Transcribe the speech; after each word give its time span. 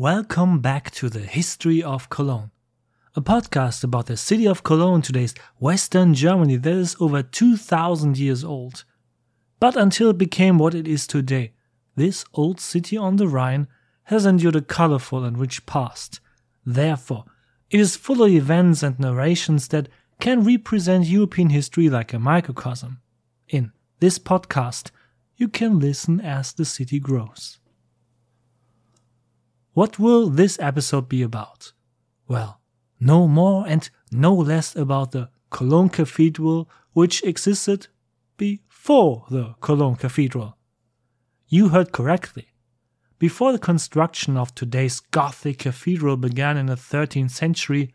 Welcome 0.00 0.60
back 0.60 0.92
to 0.92 1.08
the 1.08 1.26
History 1.26 1.82
of 1.82 2.08
Cologne, 2.08 2.52
a 3.16 3.20
podcast 3.20 3.82
about 3.82 4.06
the 4.06 4.16
city 4.16 4.46
of 4.46 4.62
Cologne, 4.62 5.02
today's 5.02 5.34
Western 5.58 6.14
Germany, 6.14 6.54
that 6.54 6.72
is 6.72 6.94
over 7.00 7.20
2000 7.20 8.16
years 8.16 8.44
old. 8.44 8.84
But 9.58 9.74
until 9.74 10.10
it 10.10 10.16
became 10.16 10.56
what 10.56 10.72
it 10.72 10.86
is 10.86 11.04
today, 11.08 11.52
this 11.96 12.24
old 12.32 12.60
city 12.60 12.96
on 12.96 13.16
the 13.16 13.26
Rhine 13.26 13.66
has 14.04 14.24
endured 14.24 14.54
a 14.54 14.60
colorful 14.60 15.24
and 15.24 15.36
rich 15.36 15.66
past. 15.66 16.20
Therefore, 16.64 17.24
it 17.68 17.80
is 17.80 17.96
full 17.96 18.22
of 18.22 18.30
events 18.30 18.84
and 18.84 19.00
narrations 19.00 19.66
that 19.66 19.88
can 20.20 20.44
represent 20.44 21.06
European 21.06 21.50
history 21.50 21.90
like 21.90 22.12
a 22.12 22.20
microcosm. 22.20 23.00
In 23.48 23.72
this 23.98 24.20
podcast, 24.20 24.92
you 25.36 25.48
can 25.48 25.80
listen 25.80 26.20
as 26.20 26.52
the 26.52 26.64
city 26.64 27.00
grows. 27.00 27.57
What 29.78 29.96
will 29.96 30.28
this 30.28 30.58
episode 30.58 31.08
be 31.08 31.22
about? 31.22 31.72
Well, 32.26 32.60
no 32.98 33.28
more 33.28 33.64
and 33.64 33.88
no 34.10 34.34
less 34.34 34.74
about 34.74 35.12
the 35.12 35.30
Cologne 35.50 35.88
Cathedral, 35.88 36.68
which 36.94 37.22
existed 37.22 37.86
before 38.36 39.24
the 39.30 39.54
Cologne 39.60 39.94
Cathedral. 39.94 40.56
You 41.46 41.68
heard 41.68 41.92
correctly. 41.92 42.48
Before 43.20 43.52
the 43.52 43.60
construction 43.60 44.36
of 44.36 44.52
today's 44.52 44.98
Gothic 44.98 45.58
cathedral 45.60 46.16
began 46.16 46.56
in 46.56 46.66
the 46.66 46.74
13th 46.74 47.30
century, 47.30 47.94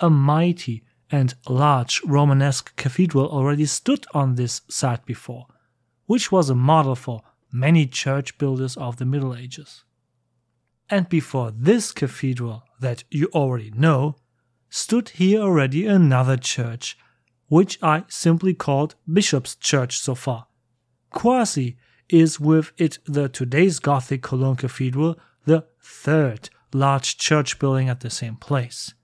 a 0.00 0.10
mighty 0.10 0.84
and 1.10 1.34
large 1.48 2.02
Romanesque 2.04 2.76
cathedral 2.76 3.30
already 3.30 3.64
stood 3.64 4.04
on 4.12 4.34
this 4.34 4.60
site 4.68 5.06
before, 5.06 5.46
which 6.04 6.30
was 6.30 6.50
a 6.50 6.54
model 6.54 6.94
for 6.94 7.22
many 7.50 7.86
church 7.86 8.36
builders 8.36 8.76
of 8.76 8.98
the 8.98 9.06
Middle 9.06 9.34
Ages. 9.34 9.84
And 10.94 11.08
before 11.08 11.50
this 11.50 11.90
cathedral 11.90 12.62
that 12.78 13.02
you 13.10 13.28
already 13.34 13.72
know, 13.72 14.14
stood 14.70 15.08
here 15.08 15.40
already 15.40 15.86
another 15.86 16.36
church, 16.36 16.96
which 17.48 17.82
I 17.82 18.04
simply 18.06 18.54
called 18.54 18.94
Bishop's 19.12 19.56
Church 19.56 19.98
so 19.98 20.14
far. 20.14 20.46
Quasi 21.10 21.76
is 22.08 22.38
with 22.38 22.70
it 22.78 23.00
the 23.06 23.28
today's 23.28 23.80
Gothic 23.80 24.22
Cologne 24.22 24.54
Cathedral, 24.54 25.18
the 25.46 25.66
third 25.82 26.48
large 26.72 27.18
church 27.18 27.58
building 27.58 27.88
at 27.88 27.98
the 27.98 28.08
same 28.08 28.36
place. 28.36 28.94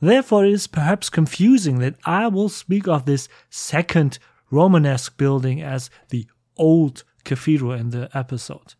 Therefore, 0.00 0.44
it 0.44 0.52
is 0.52 0.66
perhaps 0.66 1.08
confusing 1.08 1.78
that 1.78 1.94
I 2.04 2.26
will 2.26 2.48
speak 2.48 2.88
of 2.88 3.04
this 3.04 3.28
second 3.48 4.18
Romanesque 4.50 5.16
building 5.16 5.62
as 5.62 5.88
the 6.08 6.26
Old 6.56 7.04
Cathedral 7.22 7.74
in 7.74 7.90
the 7.90 8.10
episode 8.12 8.74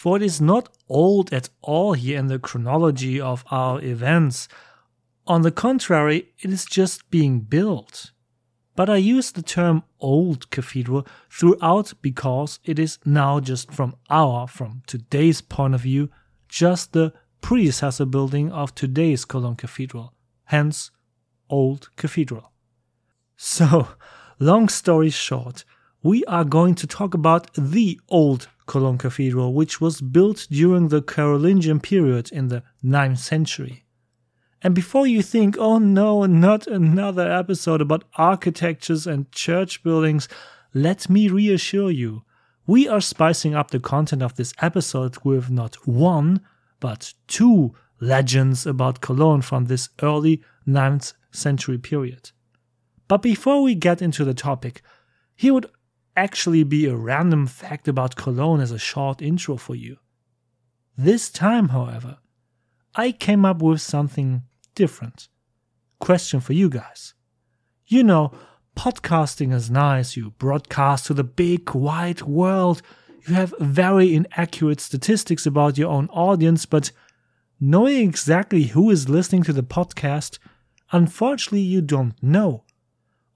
for 0.00 0.16
it 0.16 0.22
is 0.22 0.40
not 0.40 0.74
old 0.88 1.30
at 1.30 1.50
all 1.60 1.92
here 1.92 2.18
in 2.18 2.26
the 2.28 2.38
chronology 2.38 3.20
of 3.20 3.44
our 3.50 3.82
events. 3.82 4.48
On 5.26 5.42
the 5.42 5.50
contrary, 5.50 6.32
it 6.38 6.50
is 6.50 6.64
just 6.64 7.10
being 7.10 7.40
built. 7.40 8.10
But 8.74 8.88
I 8.88 8.96
use 8.96 9.30
the 9.30 9.42
term 9.42 9.82
old 10.00 10.50
cathedral 10.50 11.06
throughout 11.28 11.92
because 12.00 12.60
it 12.64 12.78
is 12.78 12.98
now 13.04 13.40
just 13.40 13.72
from 13.72 13.94
our, 14.08 14.48
from 14.48 14.80
today's 14.86 15.42
point 15.42 15.74
of 15.74 15.82
view, 15.82 16.08
just 16.48 16.94
the 16.94 17.12
predecessor 17.42 18.06
building 18.06 18.50
of 18.50 18.74
today's 18.74 19.26
Cologne 19.26 19.56
Cathedral, 19.56 20.14
hence 20.44 20.90
Old 21.50 21.94
Cathedral. 21.96 22.52
So, 23.36 23.88
long 24.38 24.70
story 24.70 25.10
short, 25.10 25.66
we 26.02 26.24
are 26.24 26.44
going 26.44 26.74
to 26.76 26.86
talk 26.86 27.12
about 27.12 27.52
the 27.52 28.00
Old 28.08 28.48
Cologne 28.70 28.98
Cathedral, 28.98 29.52
which 29.52 29.80
was 29.80 30.00
built 30.00 30.46
during 30.48 30.88
the 30.88 31.02
Carolingian 31.02 31.80
period 31.80 32.30
in 32.30 32.46
the 32.46 32.62
9th 32.84 33.18
century. 33.18 33.84
And 34.62 34.76
before 34.76 35.08
you 35.08 35.22
think, 35.22 35.58
oh 35.58 35.78
no, 35.78 36.24
not 36.24 36.68
another 36.68 37.28
episode 37.28 37.80
about 37.80 38.04
architectures 38.14 39.08
and 39.08 39.32
church 39.32 39.82
buildings, 39.82 40.28
let 40.72 41.10
me 41.10 41.28
reassure 41.28 41.90
you. 41.90 42.22
We 42.64 42.86
are 42.86 43.00
spicing 43.00 43.56
up 43.56 43.72
the 43.72 43.80
content 43.80 44.22
of 44.22 44.36
this 44.36 44.54
episode 44.60 45.16
with 45.24 45.50
not 45.50 45.74
one, 45.88 46.40
but 46.78 47.12
two 47.26 47.74
legends 48.00 48.66
about 48.66 49.00
Cologne 49.00 49.42
from 49.42 49.64
this 49.64 49.88
early 50.00 50.44
9th 50.64 51.14
century 51.32 51.78
period. 51.78 52.30
But 53.08 53.22
before 53.22 53.62
we 53.64 53.74
get 53.74 54.00
into 54.00 54.24
the 54.24 54.34
topic, 54.34 54.82
here 55.34 55.54
would 55.54 55.70
actually 56.16 56.64
be 56.64 56.86
a 56.86 56.96
random 56.96 57.46
fact 57.46 57.88
about 57.88 58.16
Cologne 58.16 58.60
as 58.60 58.70
a 58.70 58.78
short 58.78 59.22
intro 59.22 59.56
for 59.56 59.74
you. 59.74 59.96
This 60.96 61.30
time, 61.30 61.68
however, 61.68 62.18
I 62.94 63.12
came 63.12 63.44
up 63.44 63.62
with 63.62 63.80
something 63.80 64.42
different. 64.74 65.28
Question 65.98 66.40
for 66.40 66.52
you 66.52 66.68
guys. 66.68 67.14
You 67.86 68.02
know, 68.04 68.32
podcasting 68.76 69.52
is 69.52 69.70
nice, 69.70 70.16
you 70.16 70.30
broadcast 70.32 71.06
to 71.06 71.14
the 71.14 71.24
big 71.24 71.74
wide 71.74 72.22
world, 72.22 72.82
you 73.26 73.34
have 73.34 73.54
very 73.58 74.14
inaccurate 74.14 74.80
statistics 74.80 75.46
about 75.46 75.78
your 75.78 75.90
own 75.90 76.08
audience, 76.08 76.66
but 76.66 76.90
knowing 77.60 78.08
exactly 78.08 78.64
who 78.64 78.90
is 78.90 79.08
listening 79.08 79.42
to 79.44 79.52
the 79.52 79.62
podcast, 79.62 80.38
unfortunately, 80.92 81.60
you 81.60 81.82
don't 81.82 82.20
know. 82.22 82.64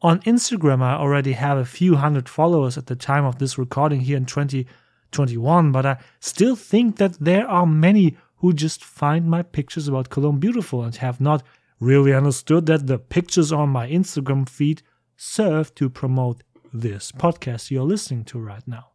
On 0.04 0.20
Instagram, 0.20 0.82
I 0.82 0.97
already 0.97 1.32
have 1.32 1.56
a 1.56 1.65
few 1.65 1.97
hundred 1.97 2.28
followers 2.28 2.76
at 2.76 2.88
the 2.88 2.94
time 2.94 3.25
of 3.25 3.38
this 3.38 3.56
recording 3.56 4.00
here 4.00 4.19
in 4.19 4.26
2021, 4.26 5.72
but 5.72 5.87
I 5.87 5.97
still 6.20 6.56
think 6.56 6.98
that 6.98 7.19
there 7.19 7.48
are 7.48 7.65
many 7.65 8.19
who 8.37 8.53
just 8.53 8.84
find 8.84 9.25
my 9.25 9.41
pictures 9.41 9.88
about 9.88 10.10
Cologne 10.10 10.38
beautiful 10.38 10.82
and 10.82 10.94
have 10.97 11.22
not 11.22 11.43
really 11.81 12.12
understood 12.12 12.66
that 12.66 12.87
the 12.87 12.98
pictures 12.98 13.50
on 13.50 13.70
my 13.70 13.88
Instagram 13.88 14.47
feed 14.47 14.82
serve 15.16 15.75
to 15.76 15.88
promote 15.88 16.43
this 16.70 17.10
podcast 17.10 17.70
you're 17.70 17.82
listening 17.82 18.25
to 18.25 18.38
right 18.38 18.69
now. 18.69 18.88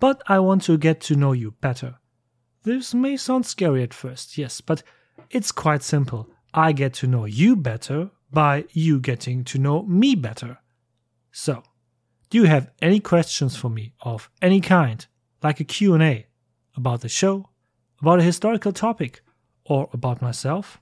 But 0.00 0.20
I 0.26 0.40
want 0.40 0.64
to 0.64 0.78
get 0.78 1.00
to 1.02 1.14
know 1.14 1.30
you 1.30 1.52
better. 1.60 1.94
This 2.64 2.92
may 2.92 3.16
sound 3.16 3.46
scary 3.46 3.84
at 3.84 3.94
first, 3.94 4.36
yes, 4.36 4.60
but 4.60 4.82
it's 5.30 5.52
quite 5.52 5.84
simple. 5.84 6.28
I 6.52 6.72
get 6.72 6.92
to 6.94 7.06
know 7.06 7.24
you 7.24 7.54
better 7.54 8.10
by 8.32 8.64
you 8.72 8.98
getting 8.98 9.44
to 9.44 9.58
know 9.58 9.82
me 9.82 10.14
better. 10.14 10.58
So, 11.30 11.62
do 12.30 12.38
you 12.38 12.44
have 12.44 12.70
any 12.80 12.98
questions 12.98 13.56
for 13.56 13.68
me 13.68 13.92
of 14.00 14.30
any 14.40 14.60
kind, 14.60 15.06
like 15.42 15.60
a 15.60 15.64
Q&A 15.64 16.26
about 16.76 17.02
the 17.02 17.08
show, 17.08 17.50
about 18.00 18.20
a 18.20 18.24
historical 18.24 18.72
topic, 18.72 19.20
or 19.64 19.88
about 19.92 20.22
myself? 20.22 20.80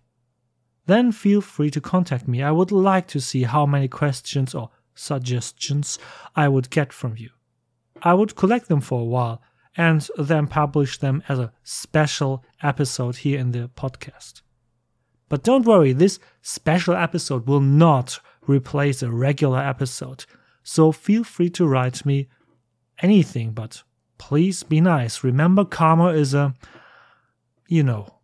Then 0.87 1.13
feel 1.13 1.41
free 1.41 1.71
to 1.71 1.81
contact 1.81 2.27
me. 2.27 2.43
I 2.43 2.51
would 2.51 2.73
like 2.73 3.07
to 3.09 3.21
see 3.21 3.43
how 3.43 3.67
many 3.67 3.89
questions 3.89 4.55
or 4.55 4.71
suggestions 4.95 5.99
I 6.35 6.49
would 6.49 6.71
get 6.71 6.93
from 6.93 7.17
you. 7.17 7.31
I 8.03 8.15
would 8.15 8.37
collect 8.37 8.69
them 8.69 8.81
for 8.81 9.01
a 9.01 9.05
while 9.05 9.43
and 9.77 10.09
then 10.17 10.47
publish 10.47 10.99
them 10.99 11.23
as 11.29 11.39
a 11.39 11.53
special 11.63 12.45
episode 12.63 13.17
here 13.17 13.39
in 13.39 13.53
the 13.53 13.71
podcast. 13.77 14.43
But 15.31 15.45
don't 15.45 15.65
worry, 15.65 15.95
this 15.95 16.19
special 16.43 16.95
episode 16.95 17.47
will 17.47 17.61
not 17.61 18.21
replace 18.47 19.03
a 19.03 19.11
regular 19.11 19.61
episode. 19.61 20.27
So 20.63 20.93
feel 20.93 21.25
free 21.25 21.49
to 21.51 21.67
write 21.67 22.05
me 22.05 22.29
anything, 23.01 23.53
but 23.53 23.83
please 24.19 24.63
be 24.63 24.83
nice. 24.83 25.25
Remember, 25.25 25.65
karma 25.65 26.09
is 26.09 26.35
a. 26.35 26.53
You 27.69 27.85
know. 27.85 28.17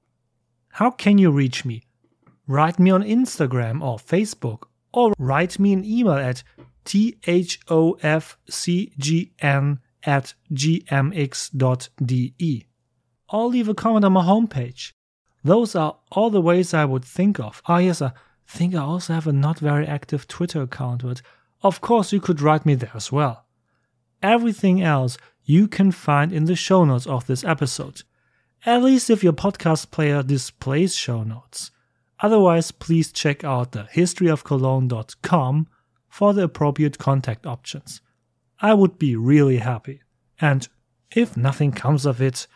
How 0.72 0.90
can 0.90 1.16
you 1.16 1.30
reach 1.30 1.64
me? 1.64 1.84
Write 2.46 2.78
me 2.78 2.90
on 2.90 3.02
Instagram 3.02 3.80
or 3.82 3.96
Facebook, 3.96 4.64
or 4.92 5.14
write 5.18 5.58
me 5.58 5.72
an 5.72 5.84
email 5.84 6.12
at 6.12 6.42
thofcgn 6.84 8.28
at 10.02 10.34
gmx.de. 10.52 11.56
Or 13.28 13.46
leave 13.46 13.68
a 13.68 13.74
comment 13.74 14.04
on 14.04 14.12
my 14.12 14.22
homepage. 14.22 14.92
Those 15.46 15.76
are 15.76 15.96
all 16.10 16.30
the 16.30 16.40
ways 16.40 16.74
I 16.74 16.84
would 16.84 17.04
think 17.04 17.38
of. 17.38 17.62
Ah, 17.66 17.78
yes, 17.78 18.02
I 18.02 18.12
think 18.48 18.74
I 18.74 18.78
also 18.78 19.14
have 19.14 19.28
a 19.28 19.32
not 19.32 19.60
very 19.60 19.86
active 19.86 20.26
Twitter 20.26 20.62
account, 20.62 21.04
but 21.04 21.22
of 21.62 21.80
course 21.80 22.12
you 22.12 22.20
could 22.20 22.40
write 22.40 22.66
me 22.66 22.74
there 22.74 22.90
as 22.94 23.12
well. 23.12 23.46
Everything 24.24 24.82
else 24.82 25.16
you 25.44 25.68
can 25.68 25.92
find 25.92 26.32
in 26.32 26.46
the 26.46 26.56
show 26.56 26.84
notes 26.84 27.06
of 27.06 27.28
this 27.28 27.44
episode. 27.44 28.02
At 28.64 28.82
least 28.82 29.08
if 29.08 29.22
your 29.22 29.34
podcast 29.34 29.92
player 29.92 30.24
displays 30.24 30.96
show 30.96 31.22
notes. 31.22 31.70
Otherwise, 32.18 32.72
please 32.72 33.12
check 33.12 33.44
out 33.44 33.70
the 33.70 33.84
historyofcologne.com 33.94 35.68
for 36.08 36.34
the 36.34 36.42
appropriate 36.42 36.98
contact 36.98 37.46
options. 37.46 38.00
I 38.58 38.74
would 38.74 38.98
be 38.98 39.14
really 39.14 39.58
happy. 39.58 40.00
And 40.40 40.66
if 41.14 41.36
nothing 41.36 41.70
comes 41.70 42.04
of 42.04 42.20
it, 42.20 42.48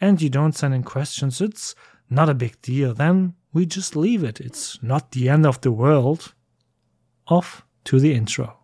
and 0.00 0.20
you 0.20 0.28
don't 0.28 0.56
send 0.56 0.74
in 0.74 0.82
questions, 0.82 1.40
it's 1.40 1.76
not 2.10 2.28
a 2.28 2.34
big 2.34 2.60
deal, 2.62 2.94
then 2.94 3.34
we 3.52 3.66
just 3.66 3.96
leave 3.96 4.24
it. 4.24 4.40
It's 4.40 4.82
not 4.82 5.12
the 5.12 5.28
end 5.28 5.46
of 5.46 5.60
the 5.60 5.72
world. 5.72 6.34
Off 7.28 7.64
to 7.84 8.00
the 8.00 8.14
intro. 8.14 8.58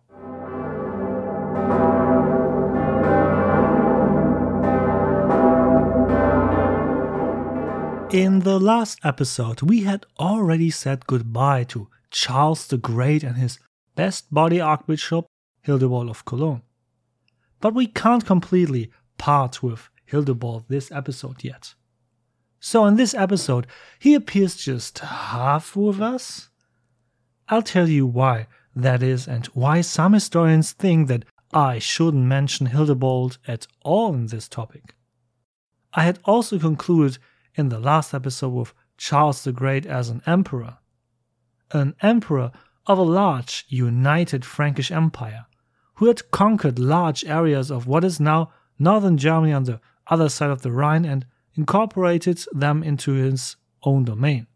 In 8.11 8.39
the 8.39 8.59
last 8.59 8.99
episode, 9.03 9.61
we 9.61 9.81
had 9.83 10.07
already 10.19 10.71
said 10.71 11.05
goodbye 11.05 11.63
to 11.65 11.89
Charles 12.09 12.65
the 12.65 12.77
Great 12.77 13.23
and 13.23 13.37
his 13.37 13.59
best 13.95 14.33
buddy 14.33 14.59
Archbishop 14.59 15.27
Hildebold 15.67 16.09
of 16.09 16.25
Cologne. 16.25 16.63
But 17.61 17.75
we 17.75 17.85
can't 17.85 18.25
completely 18.25 18.91
part 19.19 19.61
with 19.61 19.89
Hildebold 20.11 20.67
this 20.69 20.91
episode 20.91 21.43
yet. 21.43 21.75
So 22.59 22.85
in 22.85 22.95
this 22.95 23.13
episode, 23.13 23.67
he 23.99 24.15
appears 24.15 24.55
just 24.55 24.99
half 24.99 25.75
with 25.75 26.01
us? 26.01 26.49
I'll 27.47 27.63
tell 27.63 27.87
you 27.87 28.05
why 28.05 28.47
that 28.75 29.01
is 29.01 29.27
and 29.27 29.45
why 29.47 29.81
some 29.81 30.13
historians 30.13 30.71
think 30.71 31.07
that 31.07 31.25
I 31.53 31.79
shouldn't 31.79 32.25
mention 32.25 32.67
Hildebold 32.67 33.37
at 33.47 33.65
all 33.83 34.13
in 34.13 34.27
this 34.27 34.47
topic. 34.47 34.93
I 35.93 36.03
had 36.03 36.19
also 36.25 36.59
concluded 36.59 37.17
in 37.55 37.69
the 37.69 37.79
last 37.79 38.13
episode 38.13 38.49
with 38.49 38.73
Charles 38.97 39.43
the 39.43 39.51
Great 39.51 39.85
as 39.85 40.09
an 40.09 40.21
emperor. 40.27 40.77
An 41.71 41.95
emperor 42.01 42.51
of 42.85 42.97
a 42.97 43.03
large, 43.03 43.65
united 43.67 44.45
Frankish 44.45 44.91
empire, 44.91 45.45
who 45.95 46.07
had 46.07 46.29
conquered 46.31 46.77
large 46.77 47.25
areas 47.25 47.71
of 47.71 47.87
what 47.87 48.03
is 48.03 48.19
now 48.19 48.51
northern 48.77 49.17
Germany 49.17 49.53
on 49.53 49.63
the 49.63 49.79
other 50.07 50.29
side 50.29 50.49
of 50.49 50.61
the 50.61 50.71
Rhine 50.71 51.05
and 51.05 51.25
incorporated 51.59 52.39
them 52.53 52.81
into 52.83 53.11
his 53.11 53.57
own 53.83 54.05
domain. 54.05 54.47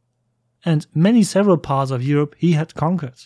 And 0.64 0.88
many 0.96 1.24
several 1.24 1.58
parts 1.58 1.92
of 1.92 2.02
Europe 2.02 2.34
he 2.38 2.54
had 2.54 2.76
conquered. 2.76 3.20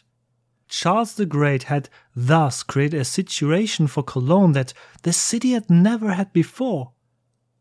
Charles 0.68 1.14
the 1.14 1.28
Great 1.28 1.64
had 1.64 1.88
thus 2.16 2.64
created 2.64 3.00
a 3.00 3.06
situation 3.06 3.86
for 3.88 4.02
Cologne 4.04 4.54
that 4.54 4.74
the 5.04 5.14
city 5.14 5.52
had 5.52 5.70
never 5.70 6.14
had 6.14 6.34
before. 6.34 6.94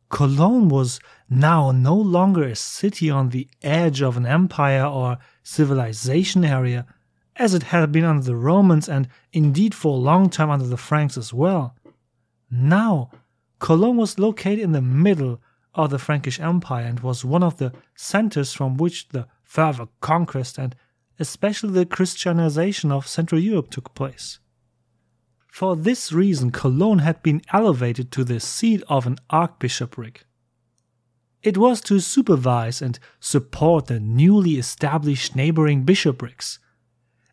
Cologne 0.08 0.68
was 0.68 1.00
now 1.28 1.70
no 1.70 1.94
longer 1.94 2.44
a 2.44 2.56
city 2.56 3.10
on 3.10 3.28
the 3.28 3.48
edge 3.62 4.00
of 4.00 4.16
an 4.16 4.24
empire 4.24 4.86
or 4.86 5.18
civilization 5.42 6.44
area, 6.44 6.86
as 7.36 7.52
it 7.52 7.64
had 7.64 7.92
been 7.92 8.04
under 8.04 8.24
the 8.24 8.36
Romans 8.36 8.88
and 8.88 9.06
indeed 9.32 9.74
for 9.74 9.92
a 9.92 10.06
long 10.10 10.30
time 10.30 10.50
under 10.50 10.66
the 10.66 10.78
Franks 10.88 11.18
as 11.18 11.34
well. 11.34 11.76
Now, 12.50 13.10
Cologne 13.58 13.98
was 13.98 14.18
located 14.18 14.60
in 14.60 14.72
the 14.72 14.80
middle 14.80 15.40
of 15.76 15.90
the 15.90 15.99
Frankish 15.99 16.40
Empire 16.40 16.87
and 16.87 17.00
was 17.00 17.25
one 17.25 17.43
of 17.43 17.58
the 17.58 17.73
centers 17.94 18.52
from 18.52 18.76
which 18.76 19.11
the 19.11 19.28
further 19.44 19.87
conquest 20.00 20.58
and 20.58 20.75
especially 21.19 21.70
the 21.70 21.87
Christianization 21.87 22.90
of 22.90 23.06
Central 23.06 23.40
Europe 23.40 23.70
took 23.70 23.94
place. 23.94 24.38
For 25.52 25.76
this 25.76 26.12
reason, 26.12 26.50
Cologne 26.50 26.99
had 26.99 27.23
been 27.23 27.43
elevated 27.52 28.11
to 28.12 28.25
the 28.25 28.40
seat 28.40 28.82
of 28.88 29.06
an 29.06 29.19
archbishopric. 29.31 30.25
It 31.43 31.56
was 31.56 31.81
to 31.82 32.00
supervise 32.00 32.82
and 32.82 32.99
support 33.20 33.87
the 33.87 34.00
newly 34.00 34.55
established 34.55 35.37
neighboring 35.37 35.84
bishoprics. 35.84 36.58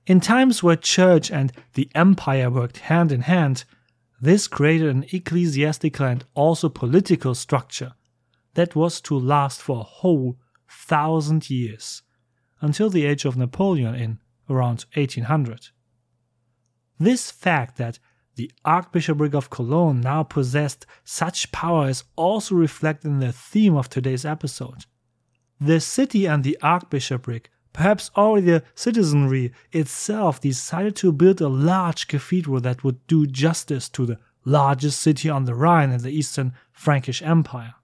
In 0.06 0.20
times 0.20 0.62
where 0.62 0.76
church 0.76 1.32
and 1.32 1.52
the 1.74 1.90
empire 1.96 2.50
worked 2.50 2.78
hand 2.78 3.12
in 3.12 3.22
hand, 3.22 3.64
this 4.22 4.48
created 4.48 4.90
an 4.90 5.06
ecclesiastical 5.12 6.06
and 6.06 6.26
also 6.34 6.70
political 6.70 7.36
structure 7.36 7.94
that 8.56 8.76
was 8.76 9.02
to 9.02 9.18
last 9.18 9.62
for 9.62 9.80
a 9.80 9.84
whole 9.84 10.38
thousand 10.70 11.50
years 11.50 12.02
until 12.62 12.90
the 12.90 13.06
age 13.06 13.26
of 13.26 13.38
Napoleon 13.38 13.96
in 13.96 14.20
around 14.50 14.86
1800. 14.96 15.70
This 17.00 17.32
fact 17.32 17.78
that 17.78 18.00
the 18.36 18.52
Archbishopric 18.66 19.34
of 19.34 19.50
Cologne 19.50 20.02
now 20.02 20.24
possessed 20.24 20.86
such 21.04 21.52
power 21.52 21.90
is 21.90 22.04
also 22.16 22.56
reflected 22.56 23.08
in 23.10 23.20
the 23.20 23.32
theme 23.32 23.76
of 23.76 23.90
today's 23.90 24.26
episode. 24.26 24.86
The 25.60 25.80
city 25.80 26.26
and 26.26 26.44
the 26.44 26.58
Archbishopric, 26.62 27.52
perhaps 27.74 28.10
already 28.18 28.48
the 28.48 28.64
citizenry 28.74 29.54
itself, 29.72 30.42
decided 30.42 30.96
to 30.98 31.12
build 31.12 31.42
a 31.42 31.48
large 31.48 32.08
cathedral 32.08 32.60
that 32.62 32.84
would 32.84 33.06
do 33.08 33.28
justice 33.28 33.88
to 33.90 34.06
the 34.06 34.20
largest 34.46 35.00
city 35.00 35.30
on 35.30 35.46
the 35.46 35.56
Rhine 35.56 35.92
in 35.92 36.02
the 36.02 36.12
Eastern 36.12 36.54
Frankish 36.72 37.22
Empire. 37.22 37.76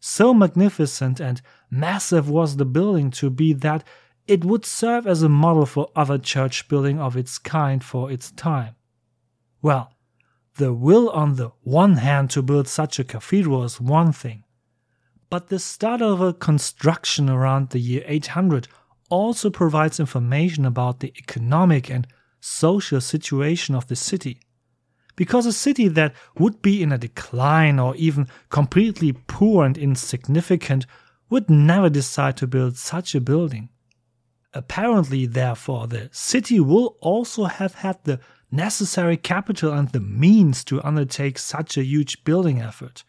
So 0.00 0.32
magnificent 0.32 1.20
and 1.20 1.42
massive 1.70 2.28
was 2.28 2.56
the 2.56 2.64
building 2.64 3.10
to 3.12 3.28
be 3.28 3.52
that 3.52 3.84
it 4.26 4.44
would 4.44 4.64
serve 4.64 5.06
as 5.06 5.22
a 5.22 5.28
model 5.28 5.66
for 5.66 5.90
other 5.94 6.16
church 6.18 6.68
building 6.68 6.98
of 6.98 7.16
its 7.16 7.38
kind 7.38 7.84
for 7.84 8.10
its 8.10 8.30
time. 8.30 8.76
Well, 9.60 9.92
the 10.56 10.72
will 10.72 11.10
on 11.10 11.36
the 11.36 11.52
one 11.62 11.98
hand 11.98 12.30
to 12.30 12.42
build 12.42 12.66
such 12.66 12.98
a 12.98 13.04
cathedral 13.04 13.62
is 13.64 13.80
one 13.80 14.12
thing, 14.12 14.44
but 15.28 15.48
the 15.48 15.58
start 15.58 16.00
of 16.00 16.20
a 16.20 16.32
construction 16.32 17.28
around 17.28 17.70
the 17.70 17.78
year 17.78 18.02
800 18.06 18.68
also 19.10 19.50
provides 19.50 20.00
information 20.00 20.64
about 20.64 21.00
the 21.00 21.12
economic 21.18 21.90
and 21.90 22.06
social 22.40 23.00
situation 23.00 23.74
of 23.74 23.88
the 23.88 23.96
city 23.96 24.40
because 25.20 25.44
a 25.44 25.52
city 25.52 25.86
that 25.86 26.14
would 26.38 26.62
be 26.62 26.82
in 26.82 26.92
a 26.92 26.96
decline 26.96 27.78
or 27.78 27.94
even 27.96 28.26
completely 28.48 29.12
poor 29.12 29.66
and 29.66 29.76
insignificant 29.76 30.86
would 31.28 31.50
never 31.50 31.90
decide 31.90 32.38
to 32.38 32.46
build 32.46 32.74
such 32.78 33.14
a 33.14 33.20
building. 33.20 33.68
Apparently, 34.54 35.26
therefore, 35.26 35.86
the 35.86 36.08
city 36.10 36.58
will 36.58 36.96
also 37.02 37.44
have 37.44 37.74
had 37.74 37.98
the 38.04 38.18
necessary 38.50 39.18
capital 39.18 39.74
and 39.74 39.90
the 39.90 40.00
means 40.00 40.64
to 40.64 40.82
undertake 40.82 41.36
such 41.36 41.76
a 41.76 41.84
huge 41.84 42.24
building 42.24 42.62
effort. 42.62 43.04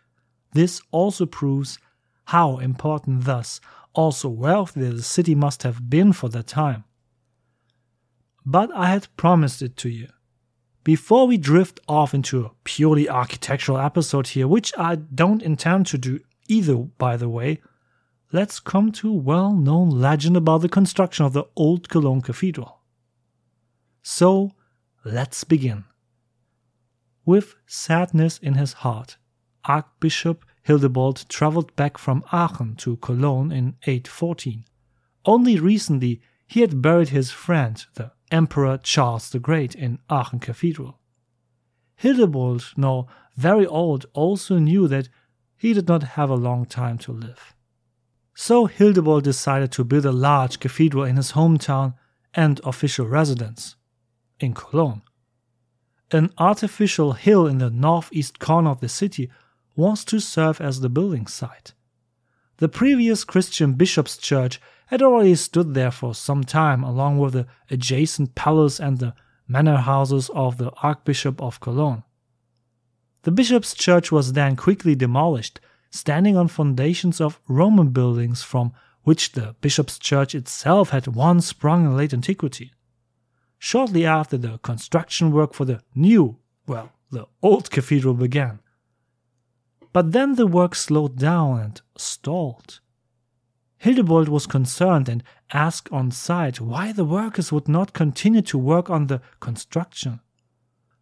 This 0.51 0.81
also 0.91 1.25
proves 1.25 1.79
how 2.25 2.57
important, 2.57 3.23
thus, 3.23 3.61
also 3.93 4.27
wealthy 4.27 4.81
the 4.81 5.01
city 5.01 5.33
must 5.33 5.63
have 5.63 5.89
been 5.89 6.11
for 6.11 6.27
that 6.27 6.47
time. 6.47 6.83
But 8.45 8.69
I 8.75 8.87
had 8.87 9.07
promised 9.15 9.61
it 9.61 9.77
to 9.77 9.89
you. 9.89 10.09
Before 10.83 11.27
we 11.27 11.37
drift 11.37 11.79
off 11.87 12.13
into 12.13 12.43
a 12.43 12.51
purely 12.63 13.07
architectural 13.07 13.77
episode 13.77 14.29
here, 14.29 14.47
which 14.47 14.73
I 14.77 14.95
don't 14.95 15.43
intend 15.43 15.85
to 15.87 15.97
do 15.97 16.21
either, 16.47 16.75
by 16.75 17.17
the 17.17 17.29
way, 17.29 17.61
let's 18.31 18.59
come 18.59 18.91
to 18.93 19.09
a 19.09 19.13
well 19.13 19.53
known 19.53 19.91
legend 19.91 20.35
about 20.35 20.61
the 20.61 20.69
construction 20.69 21.23
of 21.25 21.33
the 21.33 21.45
old 21.55 21.87
Cologne 21.87 22.21
Cathedral. 22.21 22.79
So, 24.01 24.53
let's 25.05 25.43
begin. 25.43 25.83
With 27.25 27.55
sadness 27.67 28.39
in 28.39 28.55
his 28.55 28.73
heart, 28.73 29.17
Archbishop 29.65 30.43
Hildebold 30.67 31.27
traveled 31.27 31.75
back 31.75 31.99
from 31.99 32.23
Aachen 32.33 32.75
to 32.77 32.97
Cologne 32.97 33.51
in 33.51 33.75
814. 33.85 34.65
Only 35.25 35.59
recently 35.59 36.21
he 36.47 36.61
had 36.61 36.81
buried 36.81 37.09
his 37.09 37.29
friend, 37.29 37.85
the 37.93 38.11
Emperor 38.31 38.77
Charles 38.77 39.29
the 39.29 39.39
Great 39.39 39.75
in 39.75 39.99
Aachen 40.09 40.39
Cathedral. 40.39 40.99
Hildebold, 42.01 42.77
now 42.77 43.07
very 43.35 43.67
old, 43.67 44.05
also 44.13 44.57
knew 44.57 44.87
that 44.87 45.09
he 45.57 45.73
did 45.73 45.87
not 45.87 46.03
have 46.03 46.29
a 46.29 46.35
long 46.35 46.65
time 46.65 46.97
to 46.99 47.11
live. 47.11 47.53
So 48.33 48.67
Hildebold 48.67 49.23
decided 49.23 49.71
to 49.73 49.83
build 49.83 50.05
a 50.05 50.11
large 50.11 50.59
cathedral 50.59 51.03
in 51.03 51.17
his 51.17 51.33
hometown 51.33 51.93
and 52.33 52.59
official 52.63 53.05
residence, 53.05 53.75
in 54.39 54.53
Cologne. 54.53 55.01
An 56.11 56.31
artificial 56.37 57.13
hill 57.13 57.45
in 57.45 57.59
the 57.59 57.69
northeast 57.69 58.39
corner 58.39 58.71
of 58.71 58.79
the 58.79 58.89
city 58.89 59.29
was 59.75 60.03
to 60.05 60.19
serve 60.19 60.59
as 60.59 60.79
the 60.79 60.89
building 60.89 61.27
site. 61.27 61.73
The 62.57 62.69
previous 62.69 63.23
Christian 63.23 63.73
bishop's 63.73 64.17
church 64.17 64.59
had 64.91 65.01
already 65.01 65.35
stood 65.35 65.73
there 65.73 65.89
for 65.89 66.13
some 66.13 66.43
time, 66.43 66.83
along 66.83 67.17
with 67.17 67.31
the 67.31 67.47
adjacent 67.69 68.35
palace 68.35 68.77
and 68.77 68.97
the 68.97 69.13
manor 69.47 69.77
houses 69.77 70.29
of 70.35 70.57
the 70.57 70.69
Archbishop 70.83 71.41
of 71.41 71.61
Cologne. 71.61 72.03
The 73.21 73.31
bishop's 73.31 73.73
church 73.73 74.11
was 74.11 74.33
then 74.33 74.57
quickly 74.57 74.93
demolished, 74.93 75.61
standing 75.91 76.35
on 76.35 76.49
foundations 76.49 77.21
of 77.21 77.39
Roman 77.47 77.91
buildings 77.91 78.43
from 78.43 78.73
which 79.03 79.31
the 79.31 79.55
bishop's 79.61 79.97
church 79.97 80.35
itself 80.35 80.89
had 80.89 81.07
once 81.07 81.47
sprung 81.47 81.85
in 81.85 81.95
late 81.95 82.13
antiquity. 82.13 82.73
Shortly 83.59 84.05
after, 84.05 84.37
the 84.37 84.57
construction 84.57 85.31
work 85.31 85.53
for 85.53 85.63
the 85.63 85.81
new, 85.95 86.37
well, 86.67 86.91
the 87.11 87.27
old 87.41 87.71
cathedral 87.71 88.13
began. 88.13 88.59
But 89.93 90.11
then 90.11 90.35
the 90.35 90.47
work 90.47 90.75
slowed 90.75 91.17
down 91.17 91.59
and 91.61 91.81
stalled. 91.97 92.80
Hildebold 93.83 94.27
was 94.27 94.45
concerned 94.45 95.09
and 95.09 95.23
asked 95.51 95.91
on 95.91 96.11
site 96.11 96.61
why 96.61 96.91
the 96.91 97.03
workers 97.03 97.51
would 97.51 97.67
not 97.67 97.93
continue 97.93 98.43
to 98.43 98.57
work 98.57 98.91
on 98.91 99.07
the 99.07 99.21
construction. 99.39 100.19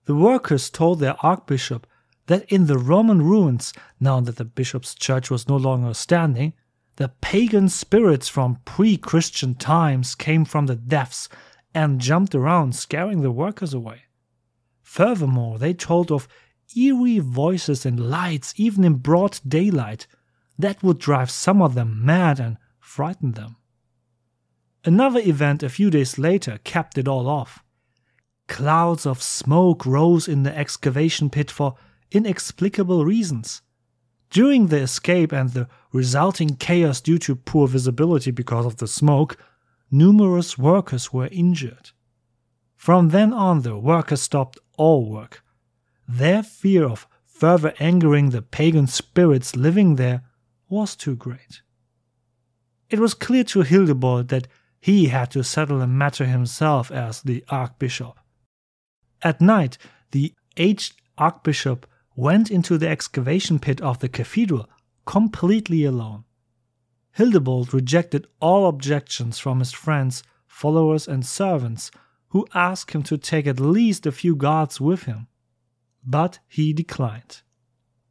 The 0.06 0.16
workers 0.16 0.70
told 0.70 1.00
their 1.00 1.18
archbishop 1.20 1.86
that 2.28 2.50
in 2.50 2.68
the 2.68 2.78
Roman 2.78 3.22
ruins, 3.22 3.74
now 4.00 4.22
that 4.22 4.38
the 4.38 4.46
bishop's 4.46 4.96
church 4.96 5.30
was 5.30 5.50
no 5.50 5.58
longer 5.58 5.94
standing, 5.94 6.54
the 6.96 7.10
pagan 7.20 7.68
spirits 7.68 8.30
from 8.30 8.62
pre 8.64 8.96
Christian 8.96 9.56
times 9.56 10.16
came 10.16 10.46
from 10.46 10.68
the 10.68 10.76
depths 10.76 11.28
and 11.76 12.00
jumped 12.00 12.34
around, 12.34 12.76
scaring 12.76 13.22
the 13.22 13.32
workers 13.32 13.74
away. 13.74 14.04
Furthermore, 14.82 15.60
they 15.60 15.74
told 15.74 16.14
of 16.14 16.30
eerie 16.78 17.20
voices 17.20 17.86
and 17.86 18.10
lights, 18.10 18.54
even 18.56 18.86
in 18.86 18.96
broad 18.96 19.38
daylight, 19.46 20.08
that 20.58 20.82
would 20.82 21.00
drive 21.00 21.30
some 21.30 21.62
of 21.62 21.74
them 21.74 22.06
mad 22.06 22.40
and 22.40 22.58
frighten 23.00 23.32
them. 23.32 23.56
Another 24.84 25.22
event 25.22 25.64
a 25.64 25.70
few 25.70 25.90
days 25.90 26.20
later 26.20 26.60
capped 26.66 26.98
it 26.98 27.08
all 27.08 27.30
off. 27.30 27.64
Clouds 28.50 29.06
of 29.06 29.24
smoke 29.24 29.86
rose 29.86 30.28
in 30.28 30.44
the 30.44 30.54
excavation 30.58 31.30
pit 31.30 31.50
for 31.50 31.76
inexplicable 32.12 33.06
reasons. 33.06 33.62
During 34.30 34.68
the 34.68 34.82
escape 34.82 35.32
and 35.32 35.52
the 35.52 35.70
resulting 35.94 36.58
chaos 36.58 37.00
due 37.00 37.18
to 37.20 37.38
poor 37.38 37.70
visibility 37.70 38.32
because 38.32 38.66
of 38.66 38.76
the 38.82 38.88
smoke, 39.02 39.38
numerous 39.90 40.58
workers 40.58 41.14
were 41.14 41.30
injured. 41.32 41.92
From 42.76 43.12
then 43.12 43.32
on, 43.32 43.62
the 43.62 43.78
workers 43.78 44.22
stopped 44.22 44.60
all 44.76 45.10
work. 45.10 45.42
Their 46.06 46.44
fear 46.44 46.84
of 46.84 47.08
further 47.26 47.74
angering 47.80 48.32
the 48.32 48.42
pagan 48.42 48.88
spirits 48.88 49.56
living 49.56 49.96
there 49.96 50.24
was 50.68 50.98
too 50.98 51.16
great. 51.16 51.62
It 52.90 53.00
was 53.00 53.14
clear 53.14 53.44
to 53.46 53.62
Hildebold 53.64 54.30
that 54.30 54.48
he 54.82 55.08
had 55.08 55.32
to 55.32 55.44
settle 55.44 55.80
the 55.80 55.88
matter 55.88 56.26
himself 56.26 56.92
as 56.92 57.22
the 57.22 57.44
archbishop. 57.50 58.18
At 59.22 59.42
night, 59.42 59.78
the 60.12 60.34
aged 60.58 60.96
archbishop 61.18 61.86
went 62.16 62.50
into 62.50 62.78
the 62.78 62.88
excavation 62.88 63.60
pit 63.60 63.82
of 63.82 64.00
the 64.00 64.10
cathedral 64.10 64.68
completely 65.06 65.86
alone. 65.86 66.24
Hildebold 67.18 67.74
rejected 67.74 68.28
all 68.40 68.68
objections 68.68 69.40
from 69.40 69.60
his 69.60 69.72
friends, 69.72 70.24
followers, 70.48 71.08
and 71.08 71.26
servants, 71.26 71.92
who 72.30 72.48
asked 72.54 72.92
him 72.92 73.04
to 73.04 73.18
take 73.18 73.48
at 73.48 73.60
least 73.60 74.06
a 74.06 74.12
few 74.12 74.36
guards 74.36 74.80
with 74.80 75.04
him. 75.04 75.28
But 76.06 76.40
he 76.48 76.74
declined. 76.74 77.42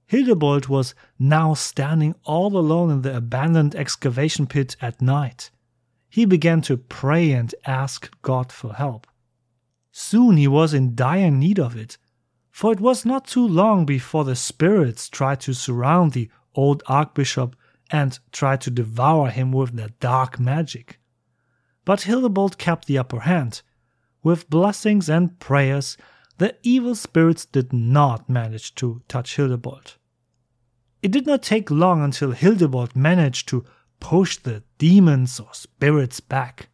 Hildebold 0.09 0.69
was 0.69 0.95
now 1.19 1.53
standing 1.53 2.15
all 2.25 2.57
alone 2.57 2.91
in 2.91 3.03
the 3.03 3.17
abandoned 3.17 3.75
excavation 3.75 4.47
pit 4.47 4.75
at 4.81 5.03
night. 5.03 5.51
He 6.09 6.25
began 6.25 6.63
to 6.63 6.79
pray 6.79 7.33
and 7.33 7.55
ask 7.67 8.11
God 8.23 8.51
for 8.51 8.73
help. 8.73 9.07
Soon 9.93 10.39
he 10.39 10.49
was 10.49 10.73
in 10.73 10.95
dire 10.95 11.31
need 11.31 11.59
of 11.59 11.77
it, 11.77 11.99
for 12.51 12.73
it 12.73 12.81
was 12.81 13.05
not 13.05 13.27
too 13.27 13.47
long 13.47 13.85
before 13.85 14.25
the 14.25 14.35
spirits 14.35 15.09
tried 15.09 15.41
to 15.41 15.53
surround 15.53 16.13
the 16.13 16.31
old 16.55 16.83
archbishop 16.87 17.55
and 17.91 18.19
tried 18.33 18.63
to 18.63 18.71
devour 18.71 19.29
him 19.29 19.53
with 19.53 19.77
their 19.77 19.91
dark 20.01 20.41
magic. 20.41 20.99
But 21.85 22.03
Hildebold 22.03 22.57
kept 22.59 22.87
the 22.87 22.99
upper 22.99 23.21
hand. 23.21 23.63
With 24.23 24.51
blessings 24.51 25.09
and 25.09 25.39
prayers, 25.39 25.97
the 26.39 26.57
evil 26.63 26.95
spirits 26.95 27.45
did 27.45 27.73
not 27.73 28.29
manage 28.29 28.75
to 28.77 29.03
touch 29.09 29.37
Hildebold. 29.37 29.97
It 31.03 31.11
did 31.11 31.27
not 31.27 31.43
take 31.43 31.71
long 31.71 32.03
until 32.03 32.33
Hildebold 32.33 32.97
managed 32.97 33.49
to 33.49 33.65
push 34.01 34.37
the 34.37 34.63
demons 34.79 35.39
or 35.41 35.53
spirits 35.53 36.21
back. 36.21 36.69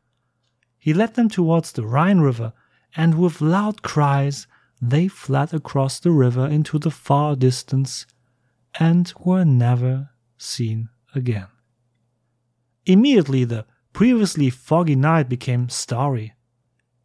He 0.78 0.94
led 0.94 1.14
them 1.14 1.28
towards 1.28 1.72
the 1.72 1.86
Rhine 1.86 2.20
River, 2.20 2.52
and 2.94 3.18
with 3.18 3.40
loud 3.40 3.82
cries 3.82 4.46
they 4.80 5.08
fled 5.08 5.54
across 5.54 5.98
the 5.98 6.10
river 6.10 6.46
into 6.46 6.78
the 6.78 6.90
far 6.90 7.34
distance 7.34 8.06
and 8.78 9.12
were 9.18 9.44
never 9.44 10.10
seen 10.36 10.90
again. 11.14 11.46
Immediately 12.84 13.44
the 13.44 13.64
previously 13.94 14.50
foggy 14.50 14.96
night 14.96 15.28
became 15.28 15.70
starry. 15.70 16.34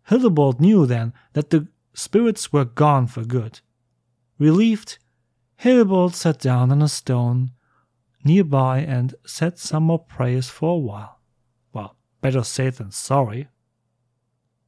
Hildebold 0.09 0.59
knew 0.59 0.85
then 0.85 1.13
that 1.33 1.51
the 1.51 1.67
spirits 1.99 2.53
were 2.53 2.65
gone 2.65 3.07
for 3.07 3.23
good. 3.23 3.59
Relieved, 4.37 4.97
Hildebold 5.57 6.15
sat 6.15 6.39
down 6.39 6.71
on 6.71 6.81
a 6.81 6.87
stone 6.87 7.51
nearby 8.23 8.79
and 8.79 9.15
said 9.25 9.59
some 9.59 9.83
more 9.83 9.99
prayers 9.99 10.49
for 10.49 10.75
a 10.75 10.79
while. 10.79 11.19
Well, 11.73 11.97
better 12.21 12.43
safe 12.43 12.77
than 12.77 12.91
sorry. 12.91 13.49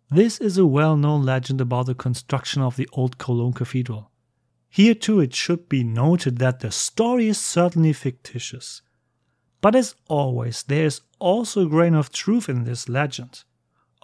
This 0.10 0.40
is 0.40 0.58
a 0.58 0.66
well 0.66 0.98
known 0.98 1.24
legend 1.24 1.62
about 1.62 1.86
the 1.86 1.96
construction 1.96 2.62
of 2.62 2.76
the 2.76 2.90
old 2.92 3.18
Cologne 3.18 3.54
Cathedral. 3.54 4.12
Here 4.70 4.94
too 4.94 5.22
it 5.22 5.34
should 5.34 5.70
be 5.70 5.84
noted 5.84 6.38
that 6.40 6.60
the 6.60 6.72
story 6.72 7.28
is 7.28 7.38
certainly 7.40 7.94
fictitious. 7.94 8.82
But 9.62 9.76
as 9.76 9.96
always, 10.08 10.64
there 10.64 10.86
is 10.86 11.02
also 11.20 11.66
a 11.66 11.70
grain 11.70 11.94
of 11.94 12.12
truth 12.12 12.50
in 12.50 12.66
this 12.66 12.90
legend. 12.90 13.44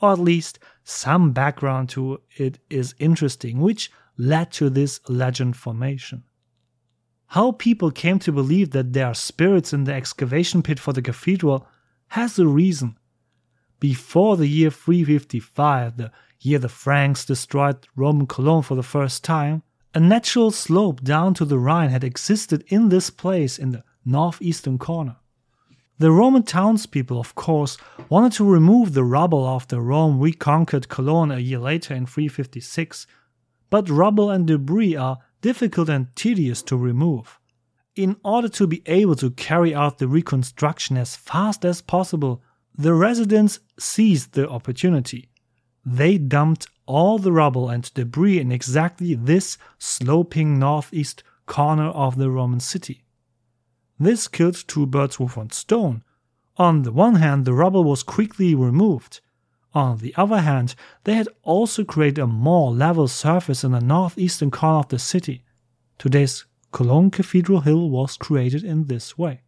Or 0.02 0.14
at 0.14 0.20
least 0.20 0.60
some 0.90 1.32
background 1.32 1.90
to 1.90 2.22
it 2.38 2.60
is 2.70 2.96
interesting, 2.98 3.60
which 3.60 3.92
led 4.18 4.52
to 4.54 4.70
this 4.70 5.02
legend 5.10 5.58
formation. 5.58 6.24
How 7.28 7.52
people 7.52 7.92
came 7.92 8.20
to 8.20 8.32
believe 8.32 8.72
that 8.72 8.94
there 8.94 9.08
are 9.08 9.14
spirits 9.14 9.74
in 9.74 9.84
the 9.84 9.94
excavation 9.94 10.64
pit 10.64 10.80
for 10.80 10.94
the 10.94 11.02
cathedral 11.02 11.68
has 12.08 12.40
a 12.40 12.48
reason 12.48 12.98
before 13.82 14.38
the 14.38 14.48
year 14.48 14.72
355, 14.72 15.98
the 15.98 16.12
year 16.40 16.58
the 16.58 16.70
Franks 16.70 17.26
destroyed 17.26 17.88
Roman 17.96 18.26
Cologne 18.26 18.64
for 18.64 18.76
the 18.76 18.82
first 18.82 19.24
time, 19.24 19.64
a 19.94 20.00
natural 20.00 20.52
slope 20.52 21.02
down 21.02 21.34
to 21.34 21.46
the 21.46 21.60
Rhine 21.60 21.90
had 21.90 22.04
existed 22.04 22.64
in 22.68 22.90
this 22.90 23.10
place 23.10 23.60
in 23.60 23.72
the 23.72 23.84
northeastern 24.06 24.78
corner. 24.78 25.18
The 26.00 26.12
Roman 26.12 26.44
townspeople, 26.44 27.20
of 27.20 27.34
course, 27.34 27.76
wanted 28.08 28.34
to 28.34 28.46
remove 28.46 28.94
the 28.94 29.04
rubble 29.04 29.48
after 29.48 29.82
Rome 29.82 30.20
reconquered 30.20 30.90
Cologne 30.90 31.32
a 31.32 31.40
year 31.40 31.58
later 31.58 31.96
in 31.96 32.06
356, 32.06 33.08
but 33.72 33.90
rubble 33.90 34.30
and 34.30 34.46
debris 34.46 34.96
are 34.96 35.18
difficult 35.42 35.90
and 35.90 36.16
tedious 36.16 36.62
to 36.64 36.78
remove. 36.78 37.40
In 37.96 38.16
order 38.24 38.48
to 38.50 38.68
be 38.68 38.84
able 38.86 39.16
to 39.16 39.32
carry 39.32 39.74
out 39.74 39.98
the 39.98 40.08
reconstruction 40.08 40.98
as 40.98 41.16
fast 41.16 41.66
as 41.66 41.82
possible, 41.82 42.44
the 42.78 42.94
residents 42.94 43.60
seized 43.80 44.34
the 44.34 44.48
opportunity. 44.48 45.32
They 45.84 46.20
dumped 46.20 46.68
all 46.86 47.18
the 47.18 47.32
rubble 47.32 47.70
and 47.70 47.92
debris 47.96 48.40
in 48.40 48.52
exactly 48.52 49.16
this 49.16 49.58
sloping 49.80 50.60
northeast 50.60 51.24
corner 51.48 51.88
of 51.88 52.18
the 52.18 52.30
Roman 52.30 52.60
city. 52.60 53.07
This 54.00 54.28
killed 54.28 54.64
two 54.68 54.86
birds 54.86 55.20
with 55.20 55.38
one 55.38 55.52
stone. 55.52 56.04
On 56.58 56.84
the 56.84 56.92
one 56.92 57.16
hand, 57.16 57.46
the 57.46 57.54
rubble 57.54 57.84
was 57.84 58.04
quickly 58.04 58.54
removed. 58.56 59.22
On 59.74 59.98
the 59.98 60.16
other 60.16 60.42
hand, 60.42 60.76
they 61.04 61.14
had 61.14 61.30
also 61.44 61.84
created 61.84 62.20
a 62.20 62.28
more 62.28 62.72
level 62.72 63.08
surface 63.08 63.64
in 63.64 63.72
the 63.72 63.80
northeastern 63.80 64.52
corner 64.52 64.80
of 64.80 64.88
the 64.90 65.00
city. 65.00 65.44
Today's 65.98 66.46
Cologne 66.72 67.12
Cathedral 67.12 67.62
Hill 67.62 67.90
was 67.90 68.18
created 68.18 68.64
in 68.64 68.86
this 68.86 69.18
way. 69.18 69.42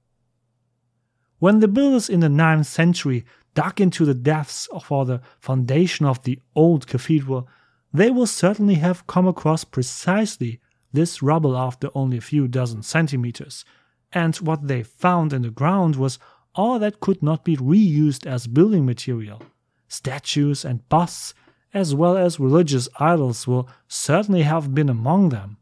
When 1.39 1.59
the 1.59 1.67
builders 1.67 2.09
in 2.09 2.19
the 2.19 2.27
9th 2.27 2.65
century 2.65 3.25
dug 3.55 3.79
into 3.79 4.05
the 4.05 4.13
depths 4.13 4.67
for 4.83 5.05
the 5.05 5.21
foundation 5.39 6.05
of 6.05 6.21
the 6.23 6.39
old 6.55 6.85
cathedral, 6.87 7.47
they 7.93 8.11
will 8.11 8.27
certainly 8.27 8.75
have 8.75 9.07
come 9.07 9.27
across 9.27 9.63
precisely 9.63 10.59
this 10.91 11.21
rubble 11.21 11.57
after 11.57 11.89
only 11.95 12.17
a 12.17 12.21
few 12.21 12.47
dozen 12.47 12.83
centimeters, 12.83 13.63
and 14.11 14.35
what 14.37 14.67
they 14.67 14.83
found 14.83 15.33
in 15.33 15.43
the 15.43 15.49
ground 15.49 15.95
was 15.95 16.19
all 16.55 16.79
that 16.79 16.99
could 16.99 17.21
not 17.21 17.43
be 17.43 17.55
reused 17.57 18.25
as 18.25 18.47
building 18.47 18.85
material. 18.85 19.41
Statues 19.87 20.65
and 20.65 20.87
busts, 20.89 21.33
as 21.73 21.93
well 21.93 22.17
as 22.17 22.39
religious 22.39 22.89
idols, 22.99 23.47
will 23.47 23.69
certainly 23.87 24.41
have 24.41 24.73
been 24.73 24.89
among 24.89 25.29
them. 25.29 25.57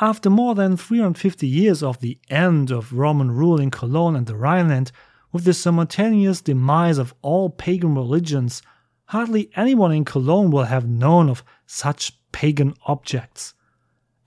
After 0.00 0.30
more 0.30 0.54
than 0.54 0.76
350 0.76 1.46
years 1.46 1.82
of 1.82 2.00
the 2.00 2.18
end 2.30 2.70
of 2.70 2.92
Roman 2.92 3.30
rule 3.32 3.60
in 3.60 3.70
Cologne 3.70 4.14
and 4.14 4.26
the 4.26 4.36
Rhineland, 4.36 4.92
with 5.32 5.44
the 5.44 5.54
simultaneous 5.54 6.40
demise 6.40 6.98
of 6.98 7.14
all 7.20 7.50
pagan 7.50 7.94
religions, 7.94 8.62
hardly 9.06 9.50
anyone 9.56 9.92
in 9.92 10.04
Cologne 10.04 10.50
will 10.50 10.64
have 10.64 10.88
known 10.88 11.28
of 11.28 11.42
such 11.66 12.12
pagan 12.32 12.74
objects. 12.86 13.54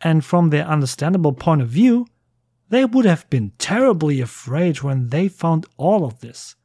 And 0.01 0.25
from 0.25 0.49
their 0.49 0.65
understandable 0.65 1.33
point 1.33 1.61
of 1.61 1.69
view, 1.69 2.07
they 2.71 2.85
would 2.85 3.03
have 3.03 3.29
been 3.29 3.51
terribly 3.57 4.21
afraid 4.21 4.81
when 4.81 5.09
they 5.09 5.27
found 5.27 5.65
all 5.75 6.05
of 6.05 6.21
this. 6.21 6.55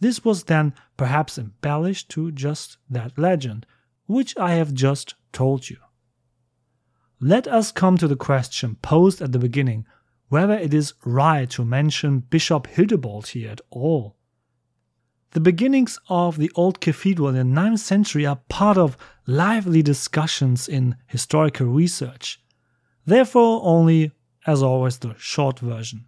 This 0.00 0.24
was 0.24 0.44
then 0.44 0.74
perhaps 0.96 1.38
embellished 1.38 2.08
to 2.10 2.32
just 2.32 2.76
that 2.90 3.16
legend, 3.16 3.64
which 4.06 4.36
I 4.36 4.54
have 4.54 4.74
just 4.74 5.14
told 5.32 5.70
you. 5.70 5.76
Let 7.20 7.46
us 7.46 7.70
come 7.70 7.96
to 7.98 8.08
the 8.08 8.16
question 8.16 8.74
posed 8.82 9.22
at 9.22 9.30
the 9.30 9.38
beginning 9.38 9.86
whether 10.28 10.54
it 10.54 10.74
is 10.74 10.94
right 11.04 11.48
to 11.50 11.64
mention 11.64 12.24
Bishop 12.28 12.66
Hildebold 12.66 13.28
here 13.28 13.52
at 13.52 13.60
all. 13.70 14.16
The 15.30 15.40
beginnings 15.40 16.00
of 16.08 16.36
the 16.36 16.50
old 16.56 16.80
cathedral 16.80 17.28
in 17.28 17.36
the 17.36 17.60
9th 17.60 17.78
century 17.78 18.26
are 18.26 18.40
part 18.48 18.76
of 18.76 18.96
lively 19.26 19.82
discussions 19.82 20.68
in 20.68 20.96
historical 21.06 21.68
research. 21.68 22.40
Therefore, 23.06 23.60
only, 23.62 24.10
as 24.46 24.62
always, 24.62 24.98
the 24.98 25.14
short 25.18 25.58
version. 25.60 26.06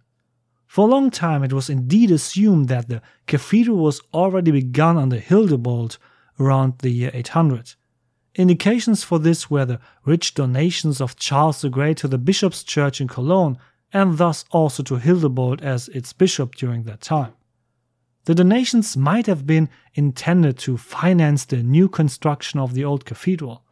For 0.67 0.87
a 0.87 0.91
long 0.91 1.09
time, 1.09 1.43
it 1.43 1.53
was 1.53 1.69
indeed 1.69 2.11
assumed 2.11 2.67
that 2.67 2.89
the 2.89 3.01
cathedral 3.27 3.77
was 3.77 4.01
already 4.13 4.51
begun 4.51 4.97
under 4.97 5.17
Hildebold 5.19 5.97
around 6.39 6.79
the 6.79 6.89
year 6.89 7.11
800. 7.13 7.75
Indications 8.35 9.03
for 9.03 9.17
this 9.17 9.49
were 9.49 9.65
the 9.65 9.79
rich 10.03 10.33
donations 10.33 10.99
of 10.99 11.15
Charles 11.15 11.61
the 11.61 11.69
Great 11.69 11.97
to 11.97 12.09
the 12.09 12.17
Bishop's 12.17 12.63
Church 12.63 12.99
in 12.99 13.07
Cologne, 13.07 13.57
and 13.93 14.17
thus 14.17 14.43
also 14.51 14.83
to 14.83 14.97
Hildebold 14.97 15.61
as 15.61 15.87
its 15.89 16.11
bishop 16.11 16.55
during 16.55 16.83
that 16.83 16.99
time. 16.99 17.33
The 18.25 18.35
donations 18.35 18.97
might 18.97 19.27
have 19.27 19.45
been 19.45 19.69
intended 19.93 20.57
to 20.59 20.77
finance 20.77 21.45
the 21.45 21.63
new 21.63 21.87
construction 21.87 22.59
of 22.59 22.73
the 22.73 22.83
old 22.83 23.05
cathedral. 23.05 23.63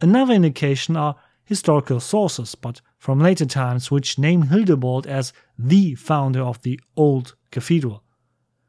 Another 0.00 0.34
indication 0.34 0.96
are 0.96 1.16
historical 1.50 1.98
sources, 1.98 2.54
but 2.54 2.80
from 2.96 3.18
later 3.18 3.44
times, 3.44 3.90
which 3.90 4.20
name 4.20 4.44
Hildebold 4.44 5.04
as 5.04 5.32
the 5.58 5.96
founder 5.96 6.42
of 6.42 6.62
the 6.62 6.78
old 6.96 7.34
cathedral. 7.50 8.04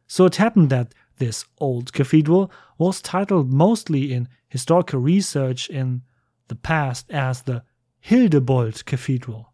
So 0.08 0.26
it 0.26 0.38
happened 0.38 0.72
that 0.72 0.96
this 1.20 1.46
old 1.60 1.94
cathedral 1.94 2.52
was 2.80 3.00
titled 3.00 3.54
mostly 3.54 4.12
in 4.12 4.28
historical 4.50 5.00
research 5.00 5.70
in 5.70 6.02
the 6.48 6.56
past 6.56 7.06
as 7.12 7.44
the 7.44 7.62
Hildebold 8.04 8.84
Cathedral. 8.86 9.54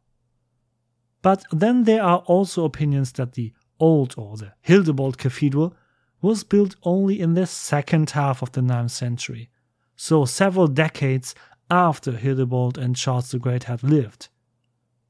But 1.22 1.44
then 1.52 1.84
there 1.84 2.04
are 2.04 2.20
also 2.20 2.64
opinions 2.64 3.12
that 3.12 3.34
the 3.34 3.52
old 3.78 4.16
or 4.18 4.38
the 4.38 4.54
Hildebold 4.66 5.18
Cathedral 5.18 5.76
was 6.22 6.46
built 6.46 6.78
only 6.84 7.20
in 7.20 7.34
the 7.34 7.46
second 7.46 8.12
half 8.12 8.42
of 8.42 8.54
the 8.54 8.62
9th 8.62 8.92
century, 8.92 9.50
so 9.98 10.24
several 10.24 10.68
decades 10.68 11.36
after 11.70 12.14
Hildebold 12.14 12.78
and 12.78 12.96
Charles 12.96 13.32
the 13.32 13.40
Great 13.40 13.66
had 13.66 13.84
lived. 13.84 14.30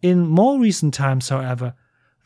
In 0.01 0.27
more 0.27 0.59
recent 0.59 0.93
times, 0.93 1.29
however, 1.29 1.73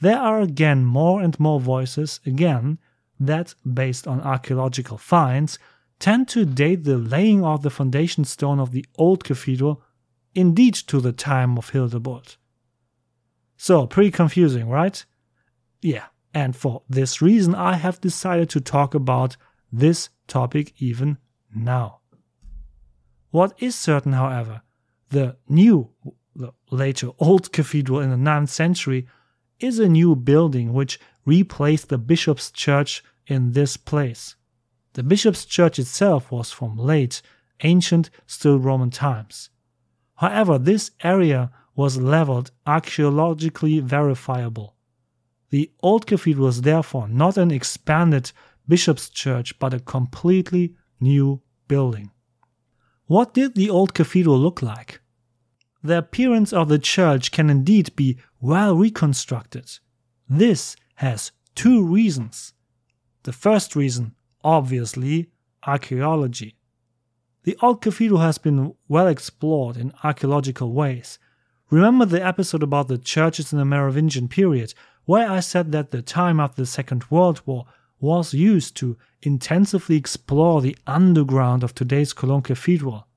there 0.01 0.17
are 0.17 0.41
again 0.41 0.85
more 0.85 1.21
and 1.21 1.39
more 1.39 1.59
voices, 1.59 2.19
again, 2.25 2.79
that, 3.19 3.53
based 3.71 4.07
on 4.07 4.21
archaeological 4.21 4.97
finds, 4.97 5.59
tend 5.99 6.27
to 6.29 6.45
date 6.45 6.83
the 6.83 6.97
laying 6.97 7.45
of 7.45 7.61
the 7.61 7.69
foundation 7.69 8.25
stone 8.25 8.59
of 8.59 8.71
the 8.71 8.85
old 8.95 9.23
cathedral 9.23 9.83
indeed 10.33 10.73
to 10.73 10.99
the 10.99 11.11
time 11.11 11.57
of 11.57 11.71
Hildebold. 11.71 12.37
So, 13.57 13.85
pretty 13.85 14.11
confusing, 14.11 14.67
right? 14.67 15.05
Yeah, 15.81 16.05
and 16.33 16.55
for 16.55 16.81
this 16.89 17.21
reason, 17.21 17.53
I 17.53 17.75
have 17.75 18.01
decided 18.01 18.49
to 18.51 18.61
talk 18.61 18.95
about 18.95 19.37
this 19.71 20.09
topic 20.27 20.73
even 20.79 21.19
now. 21.53 22.00
What 23.31 23.53
is 23.59 23.75
certain, 23.75 24.11
however, 24.11 24.61
the 25.09 25.37
new, 25.47 25.89
the 26.35 26.51
later 26.69 27.09
old 27.17 27.51
cathedral 27.51 28.01
in 28.01 28.09
the 28.09 28.17
9th 28.17 28.49
century 28.49 29.07
is 29.59 29.79
a 29.79 29.87
new 29.89 30.15
building 30.15 30.73
which 30.73 30.99
replaced 31.25 31.89
the 31.89 31.97
bishop's 31.97 32.51
church 32.51 33.03
in 33.27 33.53
this 33.53 33.77
place. 33.77 34.35
The 34.93 35.03
bishop's 35.03 35.45
church 35.45 35.79
itself 35.79 36.29
was 36.31 36.51
from 36.51 36.77
late, 36.77 37.21
ancient, 37.63 38.09
still 38.27 38.59
Roman 38.59 38.89
times. 38.89 39.49
However, 40.15 40.57
this 40.57 40.91
area 41.01 41.51
was 41.73 41.97
leveled 41.97 42.51
archaeologically 42.67 43.79
verifiable. 43.79 44.75
The 45.51 45.71
old 45.81 46.05
cathedral 46.05 46.47
was 46.47 46.61
therefore 46.61 47.07
not 47.07 47.37
an 47.37 47.51
expanded 47.51 48.31
bishop's 48.67 49.09
church 49.09 49.57
but 49.57 49.73
a 49.73 49.79
completely 49.79 50.75
new 50.99 51.41
building. 51.67 52.11
What 53.11 53.33
did 53.33 53.55
the 53.55 53.69
old 53.69 53.93
cathedral 53.93 54.39
look 54.39 54.61
like? 54.61 55.01
The 55.83 55.97
appearance 55.97 56.53
of 56.53 56.69
the 56.69 56.79
church 56.79 57.33
can 57.33 57.49
indeed 57.49 57.93
be 57.97 58.17
well 58.39 58.73
reconstructed. 58.73 59.79
This 60.29 60.77
has 60.95 61.33
two 61.53 61.83
reasons. 61.83 62.53
The 63.23 63.33
first 63.33 63.75
reason, 63.75 64.15
obviously, 64.45 65.29
archaeology. 65.67 66.55
The 67.43 67.57
old 67.61 67.81
cathedral 67.81 68.21
has 68.21 68.37
been 68.37 68.75
well 68.87 69.07
explored 69.07 69.75
in 69.75 69.91
archaeological 70.05 70.71
ways. 70.71 71.19
Remember 71.69 72.05
the 72.05 72.25
episode 72.25 72.63
about 72.63 72.87
the 72.87 72.97
churches 72.97 73.51
in 73.51 73.59
the 73.59 73.65
Merovingian 73.65 74.29
period, 74.29 74.73
where 75.03 75.29
I 75.29 75.41
said 75.41 75.73
that 75.73 75.91
the 75.91 76.01
time 76.01 76.39
after 76.39 76.61
the 76.61 76.65
Second 76.65 77.03
World 77.11 77.41
War 77.45 77.65
was 78.01 78.33
used 78.33 78.75
to 78.77 78.97
intensively 79.21 79.95
explore 79.95 80.61
the 80.61 80.75
underground 80.87 81.63
of 81.63 81.73
today's 81.73 82.11
Cologne 82.11 82.41
Cathedral. 82.41 83.07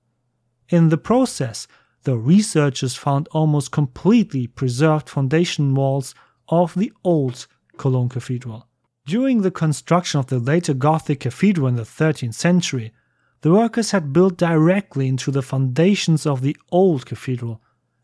In 0.68 0.90
the 0.90 0.98
process, 0.98 1.66
the 2.02 2.16
researchers 2.16 2.94
found 2.94 3.26
almost 3.32 3.72
completely 3.72 4.46
preserved 4.46 5.08
foundation 5.08 5.74
walls 5.74 6.14
of 6.48 6.74
the 6.74 6.92
old 7.02 7.46
Cologne 7.78 8.11
Cathedral. 8.11 8.68
During 9.06 9.42
the 9.42 9.50
construction 9.50 10.20
of 10.20 10.26
the 10.26 10.38
later 10.38 10.74
Gothic 10.74 11.20
cathedral 11.20 11.66
in 11.66 11.76
the 11.76 11.82
13th 11.82 12.35
century, 12.35 12.92
the 13.40 13.52
workers 13.52 13.90
had 13.90 14.12
built 14.12 14.38
directly 14.38 15.08
into 15.08 15.30
the 15.30 15.42
foundations 15.42 16.24
of 16.24 16.40
the 16.40 16.56
old 16.70 17.04
cathedral 17.04 17.61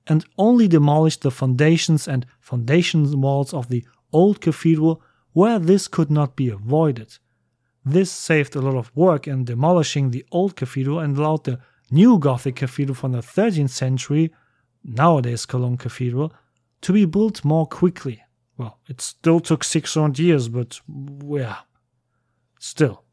and 0.06 0.26
only 0.36 0.68
demolished 0.68 1.22
the 1.22 1.30
foundations 1.30 2.06
and 2.06 2.26
foundation 2.40 3.20
walls 3.20 3.54
of 3.54 3.68
the 3.68 3.86
old 4.12 4.40
cathedral 4.40 5.02
where 5.32 5.58
this 5.58 5.88
could 5.88 6.10
not 6.10 6.36
be 6.36 6.48
avoided. 6.48 7.18
This 7.84 8.10
saved 8.10 8.56
a 8.56 8.60
lot 8.60 8.76
of 8.76 8.94
work 8.94 9.26
in 9.26 9.44
demolishing 9.44 10.10
the 10.10 10.24
old 10.30 10.56
cathedral 10.56 10.98
and 10.98 11.16
allowed 11.16 11.44
the 11.44 11.60
new 11.90 12.18
Gothic 12.18 12.56
cathedral 12.56 12.94
from 12.94 13.12
the 13.12 13.20
13th 13.20 13.70
century, 13.70 14.32
nowadays 14.84 15.46
Cologne 15.46 15.76
Cathedral, 15.76 16.32
to 16.82 16.92
be 16.92 17.04
built 17.04 17.44
more 17.44 17.66
quickly. 17.66 18.22
Well, 18.56 18.78
it 18.88 19.00
still 19.00 19.40
took 19.40 19.64
600 19.64 20.18
years, 20.18 20.48
but 20.48 20.80
yeah, 21.24 21.58
still. 22.58 23.04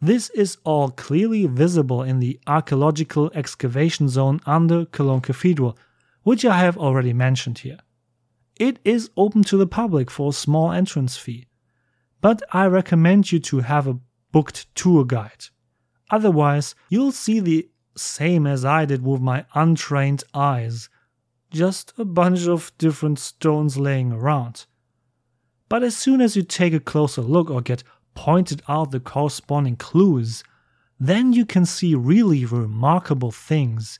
This 0.00 0.30
is 0.30 0.56
all 0.64 0.90
clearly 0.90 1.46
visible 1.46 2.02
in 2.02 2.20
the 2.20 2.40
archaeological 2.46 3.30
excavation 3.34 4.08
zone 4.08 4.40
under 4.46 4.86
Cologne 4.86 5.20
Cathedral, 5.20 5.76
which 6.22 6.44
I 6.44 6.58
have 6.58 6.78
already 6.78 7.12
mentioned 7.12 7.58
here. 7.58 7.78
It 8.60 8.78
is 8.84 9.08
open 9.16 9.42
to 9.44 9.56
the 9.56 9.66
public 9.66 10.10
for 10.10 10.28
a 10.28 10.34
small 10.34 10.70
entrance 10.70 11.16
fee, 11.16 11.46
but 12.20 12.42
I 12.52 12.66
recommend 12.66 13.32
you 13.32 13.38
to 13.38 13.60
have 13.60 13.86
a 13.86 13.98
booked 14.32 14.72
tour 14.74 15.06
guide. 15.06 15.46
Otherwise, 16.10 16.74
you'll 16.90 17.10
see 17.10 17.40
the 17.40 17.70
same 17.96 18.46
as 18.46 18.62
I 18.62 18.84
did 18.84 19.02
with 19.02 19.22
my 19.22 19.46
untrained 19.54 20.24
eyes 20.34 20.90
just 21.50 21.94
a 21.96 22.04
bunch 22.04 22.46
of 22.46 22.70
different 22.76 23.18
stones 23.18 23.78
laying 23.78 24.12
around. 24.12 24.66
But 25.70 25.82
as 25.82 25.96
soon 25.96 26.20
as 26.20 26.36
you 26.36 26.42
take 26.42 26.74
a 26.74 26.80
closer 26.80 27.22
look 27.22 27.48
or 27.48 27.62
get 27.62 27.82
pointed 28.14 28.60
out 28.68 28.90
the 28.90 29.00
corresponding 29.00 29.76
clues, 29.76 30.44
then 30.98 31.32
you 31.32 31.46
can 31.46 31.64
see 31.64 31.94
really 31.94 32.44
remarkable 32.44 33.30
things. 33.30 33.98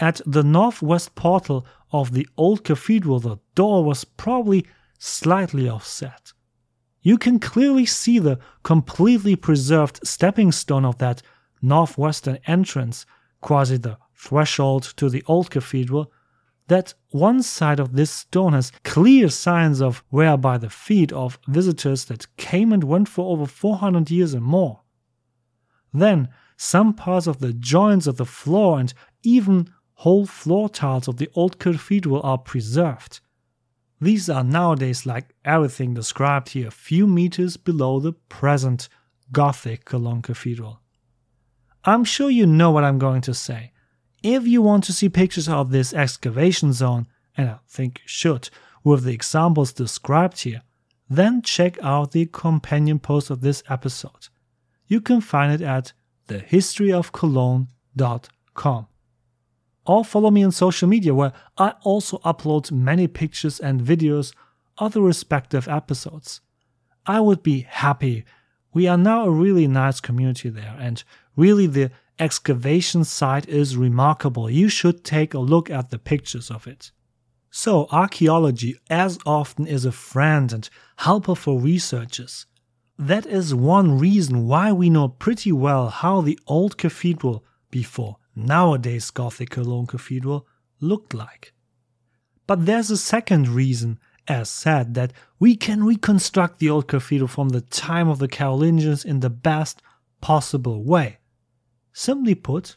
At 0.00 0.20
the 0.26 0.42
northwest 0.42 1.14
portal 1.14 1.64
of 1.90 2.12
the 2.12 2.28
old 2.36 2.64
cathedral, 2.64 3.20
the 3.20 3.38
door 3.54 3.84
was 3.84 4.04
probably 4.04 4.66
slightly 4.98 5.68
offset. 5.68 6.32
You 7.02 7.16
can 7.18 7.38
clearly 7.38 7.86
see 7.86 8.18
the 8.18 8.38
completely 8.62 9.36
preserved 9.36 10.00
stepping 10.04 10.52
stone 10.52 10.84
of 10.84 10.98
that 10.98 11.22
northwestern 11.62 12.38
entrance, 12.46 13.06
quasi 13.40 13.76
the 13.76 13.98
threshold 14.14 14.82
to 14.96 15.08
the 15.08 15.22
old 15.26 15.50
cathedral, 15.50 16.12
that 16.66 16.92
one 17.10 17.42
side 17.42 17.80
of 17.80 17.94
this 17.94 18.10
stone 18.10 18.52
has 18.52 18.72
clear 18.84 19.28
signs 19.28 19.80
of 19.80 20.04
wear 20.10 20.36
by 20.36 20.58
the 20.58 20.68
feet 20.68 21.12
of 21.12 21.38
visitors 21.48 22.04
that 22.06 22.36
came 22.36 22.72
and 22.72 22.84
went 22.84 23.08
for 23.08 23.32
over 23.32 23.46
400 23.46 24.10
years 24.10 24.34
and 24.34 24.44
more. 24.44 24.82
Then, 25.94 26.28
some 26.58 26.92
parts 26.92 27.26
of 27.26 27.38
the 27.38 27.52
joints 27.54 28.06
of 28.06 28.18
the 28.18 28.26
floor 28.26 28.78
and 28.78 28.92
even 29.22 29.72
whole 29.98 30.26
floor 30.26 30.68
tiles 30.68 31.08
of 31.08 31.16
the 31.16 31.28
old 31.34 31.58
cathedral 31.58 32.20
are 32.22 32.38
preserved. 32.38 33.18
These 34.00 34.30
are 34.30 34.44
nowadays, 34.44 35.04
like 35.04 35.34
everything 35.44 35.92
described 35.92 36.50
here, 36.50 36.68
a 36.68 36.70
few 36.70 37.08
meters 37.08 37.56
below 37.56 37.98
the 37.98 38.12
present 38.12 38.88
Gothic 39.32 39.84
Cologne 39.84 40.22
Cathedral. 40.22 40.78
I'm 41.84 42.04
sure 42.04 42.30
you 42.30 42.46
know 42.46 42.70
what 42.70 42.84
I'm 42.84 43.00
going 43.00 43.22
to 43.22 43.34
say. 43.34 43.72
If 44.22 44.46
you 44.46 44.62
want 44.62 44.84
to 44.84 44.92
see 44.92 45.08
pictures 45.08 45.48
of 45.48 45.72
this 45.72 45.92
excavation 45.92 46.72
zone, 46.72 47.08
and 47.36 47.50
I 47.50 47.58
think 47.66 47.98
you 48.04 48.06
should, 48.06 48.50
with 48.84 49.02
the 49.02 49.12
examples 49.12 49.72
described 49.72 50.42
here, 50.42 50.62
then 51.10 51.42
check 51.42 51.76
out 51.82 52.12
the 52.12 52.26
companion 52.26 53.00
post 53.00 53.30
of 53.30 53.40
this 53.40 53.64
episode. 53.68 54.28
You 54.86 55.00
can 55.00 55.20
find 55.20 55.52
it 55.52 55.60
at 55.60 55.92
thehistoryofcologne.com. 56.28 58.86
Or 59.88 60.04
follow 60.04 60.30
me 60.30 60.44
on 60.44 60.52
social 60.52 60.86
media 60.86 61.14
where 61.14 61.32
I 61.56 61.72
also 61.82 62.18
upload 62.18 62.70
many 62.70 63.08
pictures 63.08 63.58
and 63.58 63.80
videos 63.80 64.34
of 64.76 64.92
the 64.92 65.00
respective 65.00 65.66
episodes. 65.66 66.42
I 67.06 67.20
would 67.20 67.42
be 67.42 67.60
happy. 67.60 68.26
We 68.74 68.86
are 68.86 68.98
now 68.98 69.24
a 69.24 69.30
really 69.30 69.66
nice 69.66 69.98
community 69.98 70.50
there, 70.50 70.76
and 70.78 71.02
really 71.36 71.66
the 71.66 71.90
excavation 72.18 73.02
site 73.04 73.48
is 73.48 73.78
remarkable. 73.78 74.50
You 74.50 74.68
should 74.68 75.04
take 75.04 75.32
a 75.32 75.38
look 75.38 75.70
at 75.70 75.88
the 75.88 75.98
pictures 75.98 76.50
of 76.50 76.66
it. 76.66 76.90
So, 77.50 77.88
archaeology 77.90 78.76
as 78.90 79.18
often 79.24 79.66
is 79.66 79.86
a 79.86 79.92
friend 79.92 80.52
and 80.52 80.68
helper 80.96 81.34
for 81.34 81.58
researchers. 81.58 82.44
That 82.98 83.24
is 83.24 83.54
one 83.54 83.98
reason 83.98 84.46
why 84.46 84.70
we 84.70 84.90
know 84.90 85.08
pretty 85.08 85.50
well 85.50 85.88
how 85.88 86.20
the 86.20 86.38
old 86.46 86.76
cathedral 86.76 87.42
before 87.70 88.18
nowadays 88.38 89.10
Gothic 89.10 89.50
Cologne 89.50 89.86
Cathedral 89.86 90.46
looked 90.80 91.12
like. 91.12 91.52
But 92.46 92.64
there's 92.64 92.90
a 92.90 92.96
second 92.96 93.48
reason, 93.48 93.98
as 94.26 94.48
said, 94.48 94.94
that 94.94 95.12
we 95.38 95.56
can 95.56 95.84
reconstruct 95.84 96.58
the 96.58 96.70
old 96.70 96.88
cathedral 96.88 97.28
from 97.28 97.50
the 97.50 97.60
time 97.60 98.08
of 98.08 98.18
the 98.18 98.28
Carolingians 98.28 99.04
in 99.04 99.20
the 99.20 99.30
best 99.30 99.82
possible 100.20 100.82
way. 100.82 101.18
Simply 101.92 102.34
put, 102.34 102.76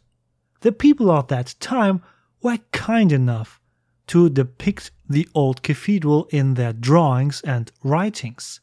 the 0.61 0.71
people 0.71 1.09
of 1.09 1.27
that 1.27 1.55
time 1.59 2.01
were 2.41 2.57
kind 2.71 3.11
enough 3.11 3.61
to 4.07 4.29
depict 4.29 4.91
the 5.07 5.27
old 5.33 5.63
cathedral 5.63 6.27
in 6.31 6.55
their 6.55 6.73
drawings 6.73 7.41
and 7.41 7.71
writings. 7.83 8.59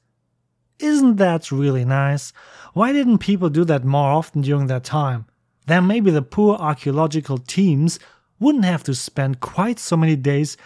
Isn't 0.78 1.16
that 1.16 1.50
really 1.50 1.84
nice? 1.84 2.32
Why 2.74 2.92
didn't 2.92 3.18
people 3.18 3.48
do 3.48 3.64
that 3.64 3.84
more 3.84 4.11
often 4.11 4.42
during 4.42 4.66
their 4.66 4.80
time? 4.80 5.26
Then 5.68 5.87
maybe 5.87 6.11
the 6.11 6.22
poor 6.22 6.57
archaeological 6.57 7.37
teams 7.37 7.98
wouldn't 8.40 8.64
have 8.64 8.83
to 8.85 8.94
spend 8.94 9.40
quite 9.40 9.78
so 9.78 9.98
many 9.98 10.16
days 10.16 10.57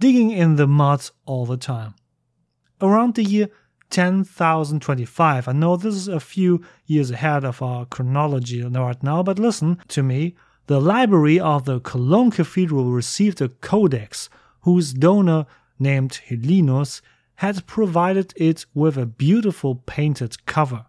digging 0.00 0.30
in 0.30 0.56
the 0.56 0.66
mud 0.66 1.10
all 1.26 1.44
the 1.44 1.58
time. 1.58 1.94
Around 2.80 3.16
the 3.16 3.22
year 3.22 3.50
10,025, 3.90 5.46
I 5.46 5.52
know 5.52 5.76
this 5.76 5.94
is 5.94 6.08
a 6.08 6.20
few 6.20 6.64
years 6.86 7.10
ahead 7.10 7.44
of 7.44 7.60
our 7.60 7.84
chronology 7.84 8.62
right 8.62 9.02
now, 9.02 9.22
but 9.22 9.38
listen 9.38 9.76
to 9.88 10.02
me. 10.02 10.34
The 10.68 10.80
library 10.80 11.38
of 11.38 11.66
the 11.66 11.80
Cologne 11.80 12.30
Cathedral 12.30 12.90
received 12.90 13.42
a 13.42 13.50
codex 13.50 14.30
whose 14.62 14.94
donor, 14.94 15.44
named 15.78 16.20
Hillinus, 16.28 17.02
had 17.36 17.66
provided 17.66 18.32
it 18.36 18.64
with 18.72 18.96
a 18.96 19.04
beautiful 19.04 19.74
painted 19.74 20.46
cover. 20.46 20.86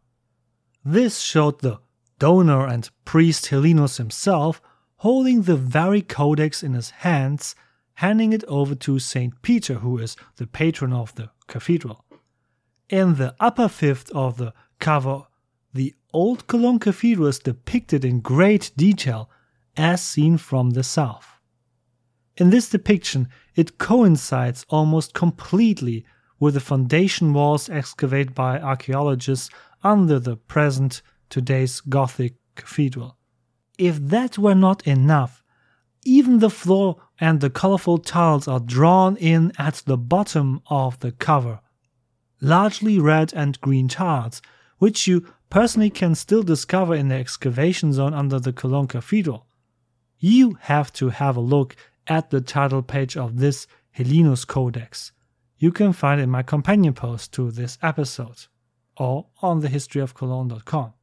This 0.86 1.20
showed 1.20 1.60
the 1.60 1.80
donor 2.20 2.66
and 2.68 2.90
priest 3.06 3.48
Hillinus 3.48 3.98
himself 3.98 4.62
holding 4.98 5.44
the 5.44 5.56
very 5.56 6.02
codex 6.02 6.64
in 6.64 6.74
his 6.74 6.90
hands, 6.90 7.56
handing 7.96 8.34
it 8.34 8.44
over 8.48 8.74
to 8.76 9.00
St. 9.00 9.42
Peter, 9.42 9.76
who 9.76 9.98
is 9.98 10.16
the 10.38 10.48
patron 10.48 10.92
of 10.92 11.14
the 11.16 11.30
cathedral. 11.48 12.04
In 12.90 13.16
the 13.16 13.36
upper 13.40 13.68
fifth 13.68 14.10
of 14.12 14.38
the 14.38 14.54
cover, 14.80 15.28
the 15.74 15.94
old 16.14 16.48
Cologne 16.48 16.80
Cathedral 16.80 17.28
is 17.28 17.40
depicted 17.40 18.04
in 18.04 18.22
great 18.22 18.72
detail 18.76 19.30
as 19.76 20.02
seen 20.02 20.38
from 20.38 20.72
the 20.72 20.84
south. 20.84 21.28
In 22.38 22.50
this 22.50 22.70
depiction, 22.70 23.28
it 23.56 23.78
coincides 23.78 24.66
almost 24.70 25.14
completely 25.14 26.06
with 26.40 26.54
the 26.54 26.60
foundation 26.60 27.34
walls 27.34 27.70
excavated 27.70 28.34
by 28.34 28.60
archaeologists 28.60 29.50
under 29.84 30.20
the 30.20 30.38
present 30.38 31.02
today's 31.30 31.82
Gothic 31.82 32.36
cathedral. 32.56 33.18
If 33.78 33.98
that 33.98 34.38
were 34.38 34.56
not 34.56 34.86
enough, 34.88 35.44
even 36.04 36.40
the 36.40 36.50
floor 36.50 36.98
and 37.20 37.42
the 37.42 37.50
colorful 37.50 37.98
tiles 37.98 38.48
are 38.48 38.60
drawn 38.60 39.18
in 39.18 39.52
at 39.58 39.84
the 39.86 39.98
bottom 39.98 40.62
of 40.68 41.00
the 41.00 41.12
cover. 41.12 41.60
Largely 42.40 43.00
red 43.00 43.34
and 43.34 43.60
green 43.62 43.88
tiles, 43.88 44.42
which 44.78 45.08
you 45.08 45.26
personally 45.50 45.90
can 45.90 46.16
still 46.16 46.44
discover 46.44 46.96
in 46.96 47.08
the 47.08 47.16
excavation 47.16 47.94
zone 47.94 48.14
under 48.14 48.40
the 48.40 48.54
Cologne 48.54 48.88
Cathedral. 48.88 49.48
You 50.20 50.58
have 50.62 50.92
to 50.94 51.10
have 51.10 51.36
a 51.36 51.42
look 51.42 51.76
at 52.08 52.30
the 52.30 52.42
title 52.42 52.82
page 52.82 53.18
of 53.18 53.38
this 53.38 53.68
Hillinus 53.96 54.46
Codex. 54.46 55.12
You 55.58 55.72
can 55.72 55.94
find 55.94 56.22
it 56.22 56.26
in 56.26 56.30
my 56.30 56.44
companion 56.44 56.94
post 56.94 57.34
to 57.34 57.52
this 57.52 57.78
episode 57.82 58.46
or 58.96 59.28
on 59.42 59.62
thehistoryofcologne.com. 59.62 60.94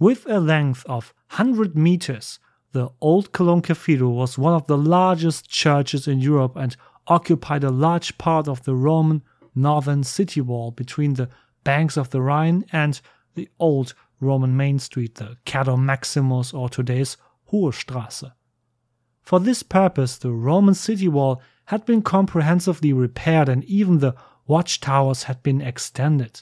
With 0.00 0.26
a 0.26 0.40
length 0.40 0.86
of 0.86 1.12
100 1.36 1.76
meters, 1.76 2.38
the 2.72 2.88
Old 3.02 3.32
Cologne 3.32 3.60
Cathedral 3.60 4.14
was 4.14 4.38
one 4.38 4.54
of 4.54 4.66
the 4.66 4.78
largest 4.78 5.50
churches 5.50 6.08
in 6.08 6.20
Europe 6.20 6.56
and 6.56 6.74
occupied 7.06 7.64
a 7.64 7.70
large 7.70 8.16
part 8.16 8.48
of 8.48 8.64
the 8.64 8.74
Roman 8.74 9.22
northern 9.54 10.02
city 10.02 10.40
wall 10.40 10.70
between 10.70 11.14
the 11.14 11.28
banks 11.64 11.98
of 11.98 12.08
the 12.08 12.22
Rhine 12.22 12.64
and 12.72 12.98
the 13.34 13.50
old 13.58 13.92
Roman 14.20 14.56
main 14.56 14.78
street, 14.78 15.16
the 15.16 15.36
Cardo 15.44 15.78
Maximus 15.78 16.54
or 16.54 16.70
today's 16.70 17.18
Hohe 17.52 17.70
Straße. 17.70 18.32
For 19.20 19.38
this 19.38 19.62
purpose, 19.62 20.16
the 20.16 20.32
Roman 20.32 20.74
city 20.74 21.08
wall 21.08 21.42
had 21.66 21.84
been 21.84 22.00
comprehensively 22.00 22.94
repaired 22.94 23.50
and 23.50 23.64
even 23.64 23.98
the 23.98 24.14
watchtowers 24.46 25.24
had 25.24 25.42
been 25.42 25.60
extended. 25.60 26.40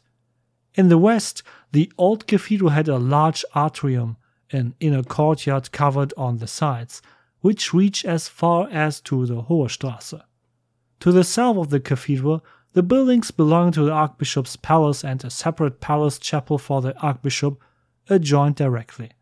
In 0.75 0.90
the 0.90 0.99
west, 0.99 1.42
the 1.73 1.93
old 1.99 2.27
cathedral 2.27 2.71
had 2.71 2.89
a 2.89 2.99
large 2.99 3.45
atrium, 3.55 4.17
an 4.51 4.75
inner 4.81 5.03
courtyard 5.03 5.71
covered 5.73 6.15
on 6.17 6.39
the 6.39 6.47
sides, 6.47 7.03
which 7.41 7.75
reached 7.75 8.05
as 8.05 8.29
far 8.29 8.69
as 8.71 9.01
to 9.03 9.27
the 9.27 9.43
Hohe 9.43 9.69
Straße. 9.69 10.23
To 11.01 11.13
the 11.13 11.25
south 11.25 11.57
of 11.57 11.71
the 11.71 11.81
cathedral, 11.81 12.45
the 12.73 12.83
buildings 12.83 13.31
belonging 13.31 13.73
to 13.73 13.85
the 13.85 13.93
archbishop's 13.93 14.57
palace 14.57 15.05
and 15.05 15.23
a 15.25 15.31
separate 15.31 15.81
palace 15.81 16.19
chapel 16.19 16.59
for 16.59 16.81
the 16.81 16.97
archbishop 16.99 17.61
adjoined 18.09 18.57
directly. 18.57 19.13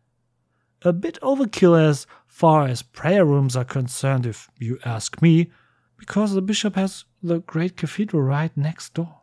A 0.83 0.93
bit 0.93 1.17
overkill 1.21 1.79
as 1.79 2.07
far 2.25 2.67
as 2.67 2.81
prayer 2.81 3.25
rooms 3.25 3.55
are 3.55 3.65
concerned, 3.65 4.25
if 4.25 4.49
you 4.57 4.79
ask 4.85 5.21
me, 5.21 5.51
because 5.97 6.33
the 6.33 6.41
bishop 6.41 6.75
has 6.75 7.05
the 7.21 7.39
great 7.39 7.75
cathedral 7.75 8.21
right 8.21 8.55
next 8.55 8.93
door. 8.93 9.21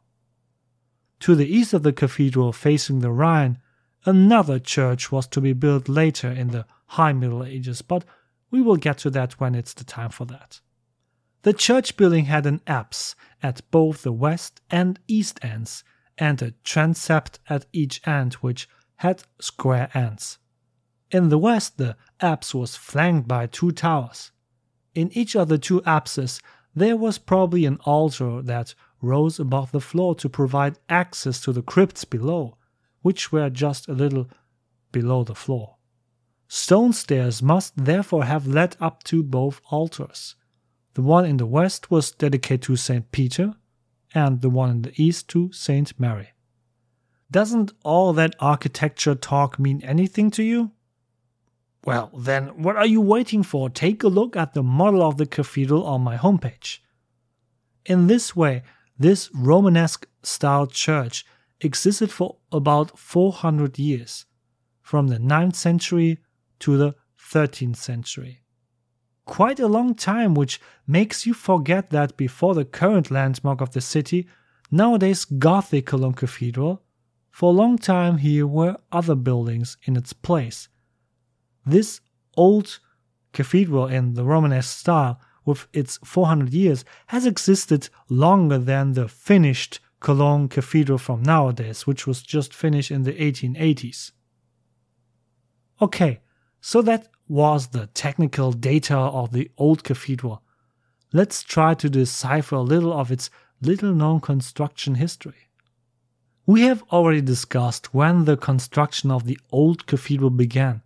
To 1.20 1.34
the 1.34 1.46
east 1.46 1.72
of 1.72 1.82
the 1.82 1.92
cathedral, 1.92 2.52
facing 2.52 3.00
the 3.00 3.12
Rhine, 3.12 3.58
another 4.04 4.58
church 4.58 5.10
was 5.10 5.26
to 5.28 5.40
be 5.40 5.52
built 5.52 5.88
later 5.88 6.30
in 6.30 6.48
the 6.48 6.66
High 6.86 7.12
Middle 7.12 7.44
Ages, 7.44 7.82
but 7.82 8.04
we 8.50 8.60
will 8.62 8.76
get 8.76 8.98
to 8.98 9.10
that 9.10 9.40
when 9.40 9.54
it's 9.54 9.74
the 9.74 9.84
time 9.84 10.10
for 10.10 10.24
that. 10.26 10.60
The 11.42 11.52
church 11.52 11.96
building 11.96 12.26
had 12.26 12.46
an 12.46 12.60
apse 12.66 13.14
at 13.42 13.68
both 13.70 14.02
the 14.02 14.12
west 14.12 14.60
and 14.70 14.98
east 15.08 15.38
ends, 15.42 15.84
and 16.16 16.40
a 16.40 16.52
transept 16.62 17.38
at 17.48 17.66
each 17.72 18.06
end, 18.06 18.34
which 18.34 18.68
had 18.96 19.24
square 19.40 19.90
ends. 19.94 20.38
In 21.10 21.28
the 21.28 21.38
west, 21.38 21.78
the 21.78 21.96
apse 22.20 22.54
was 22.54 22.76
flanked 22.76 23.28
by 23.28 23.46
two 23.46 23.72
towers. 23.72 24.30
In 24.94 25.10
each 25.12 25.36
of 25.36 25.48
the 25.48 25.58
two 25.58 25.82
apses, 25.84 26.40
there 26.74 26.96
was 26.96 27.18
probably 27.18 27.66
an 27.66 27.78
altar 27.84 28.40
that 28.42 28.74
rose 29.04 29.38
above 29.38 29.70
the 29.70 29.80
floor 29.80 30.14
to 30.16 30.28
provide 30.28 30.78
access 30.88 31.40
to 31.42 31.52
the 31.52 31.62
crypts 31.62 32.04
below, 32.04 32.56
which 33.02 33.30
were 33.30 33.50
just 33.50 33.88
a 33.88 33.92
little 33.92 34.28
below 34.92 35.24
the 35.24 35.34
floor. 35.34 35.76
Stone 36.48 36.92
stairs 36.92 37.42
must 37.42 37.72
therefore 37.76 38.24
have 38.24 38.46
led 38.46 38.76
up 38.80 39.02
to 39.04 39.22
both 39.22 39.60
altars. 39.70 40.36
The 40.94 41.02
one 41.02 41.24
in 41.24 41.38
the 41.38 41.46
west 41.46 41.90
was 41.90 42.12
dedicated 42.12 42.62
to 42.62 42.76
St. 42.76 43.10
Peter, 43.10 43.54
and 44.14 44.40
the 44.40 44.50
one 44.50 44.70
in 44.70 44.82
the 44.82 45.02
east 45.02 45.28
to 45.30 45.52
St. 45.52 45.98
Mary. 45.98 46.28
Doesn't 47.30 47.72
all 47.82 48.12
that 48.12 48.36
architecture 48.38 49.16
talk 49.16 49.58
mean 49.58 49.82
anything 49.82 50.30
to 50.32 50.42
you? 50.42 50.70
Well, 51.84 52.10
then, 52.16 52.62
what 52.62 52.76
are 52.76 52.86
you 52.86 53.00
waiting 53.00 53.42
for? 53.42 53.68
Take 53.68 54.02
a 54.02 54.08
look 54.08 54.36
at 54.36 54.54
the 54.54 54.62
model 54.62 55.02
of 55.02 55.16
the 55.16 55.26
cathedral 55.26 55.84
on 55.84 56.00
my 56.02 56.16
homepage. 56.16 56.78
In 57.84 58.06
this 58.06 58.34
way, 58.34 58.62
this 58.98 59.30
Romanesque 59.34 60.06
style 60.22 60.66
church 60.66 61.24
existed 61.60 62.10
for 62.10 62.36
about 62.52 62.98
400 62.98 63.78
years, 63.78 64.26
from 64.82 65.08
the 65.08 65.18
9th 65.18 65.56
century 65.56 66.18
to 66.60 66.76
the 66.76 66.94
13th 67.18 67.76
century. 67.76 68.42
Quite 69.24 69.58
a 69.58 69.68
long 69.68 69.94
time, 69.94 70.34
which 70.34 70.60
makes 70.86 71.26
you 71.26 71.32
forget 71.32 71.90
that 71.90 72.16
before 72.16 72.54
the 72.54 72.64
current 72.64 73.10
landmark 73.10 73.60
of 73.60 73.72
the 73.72 73.80
city, 73.80 74.28
nowadays 74.70 75.24
Gothic 75.24 75.86
Cologne 75.86 76.12
Cathedral, 76.12 76.82
for 77.30 77.50
a 77.50 77.56
long 77.56 77.78
time 77.78 78.18
here 78.18 78.46
were 78.46 78.76
other 78.92 79.14
buildings 79.14 79.76
in 79.84 79.96
its 79.96 80.12
place 80.12 80.68
this 81.66 82.00
old 82.36 82.78
cathedral 83.32 83.86
in 83.86 84.14
the 84.14 84.24
Romanesque 84.24 84.78
style, 84.78 85.20
with 85.44 85.66
its 85.72 85.98
400 86.04 86.52
years, 86.52 86.84
has 87.08 87.26
existed 87.26 87.88
longer 88.08 88.58
than 88.58 88.92
the 88.92 89.08
finished 89.08 89.80
Cologne 90.00 90.48
Cathedral 90.48 90.98
from 90.98 91.22
nowadays, 91.22 91.86
which 91.86 92.06
was 92.06 92.22
just 92.22 92.52
finished 92.52 92.90
in 92.90 93.04
the 93.04 93.12
1880s. 93.12 94.12
Okay, 95.80 96.20
so 96.60 96.82
that 96.82 97.08
was 97.26 97.68
the 97.68 97.86
technical 97.88 98.52
data 98.52 98.96
of 98.96 99.32
the 99.32 99.50
old 99.56 99.82
cathedral. 99.82 100.42
Let's 101.12 101.42
try 101.42 101.74
to 101.74 101.88
decipher 101.88 102.56
a 102.56 102.60
little 102.60 102.92
of 102.92 103.10
its 103.10 103.30
little 103.62 103.94
known 103.94 104.20
construction 104.20 104.96
history. 104.96 105.48
We 106.46 106.62
have 106.62 106.82
already 106.92 107.22
discussed 107.22 107.94
when 107.94 108.24
the 108.26 108.36
construction 108.36 109.10
of 109.10 109.24
the 109.24 109.38
old 109.50 109.86
cathedral 109.86 110.30
began, 110.30 110.82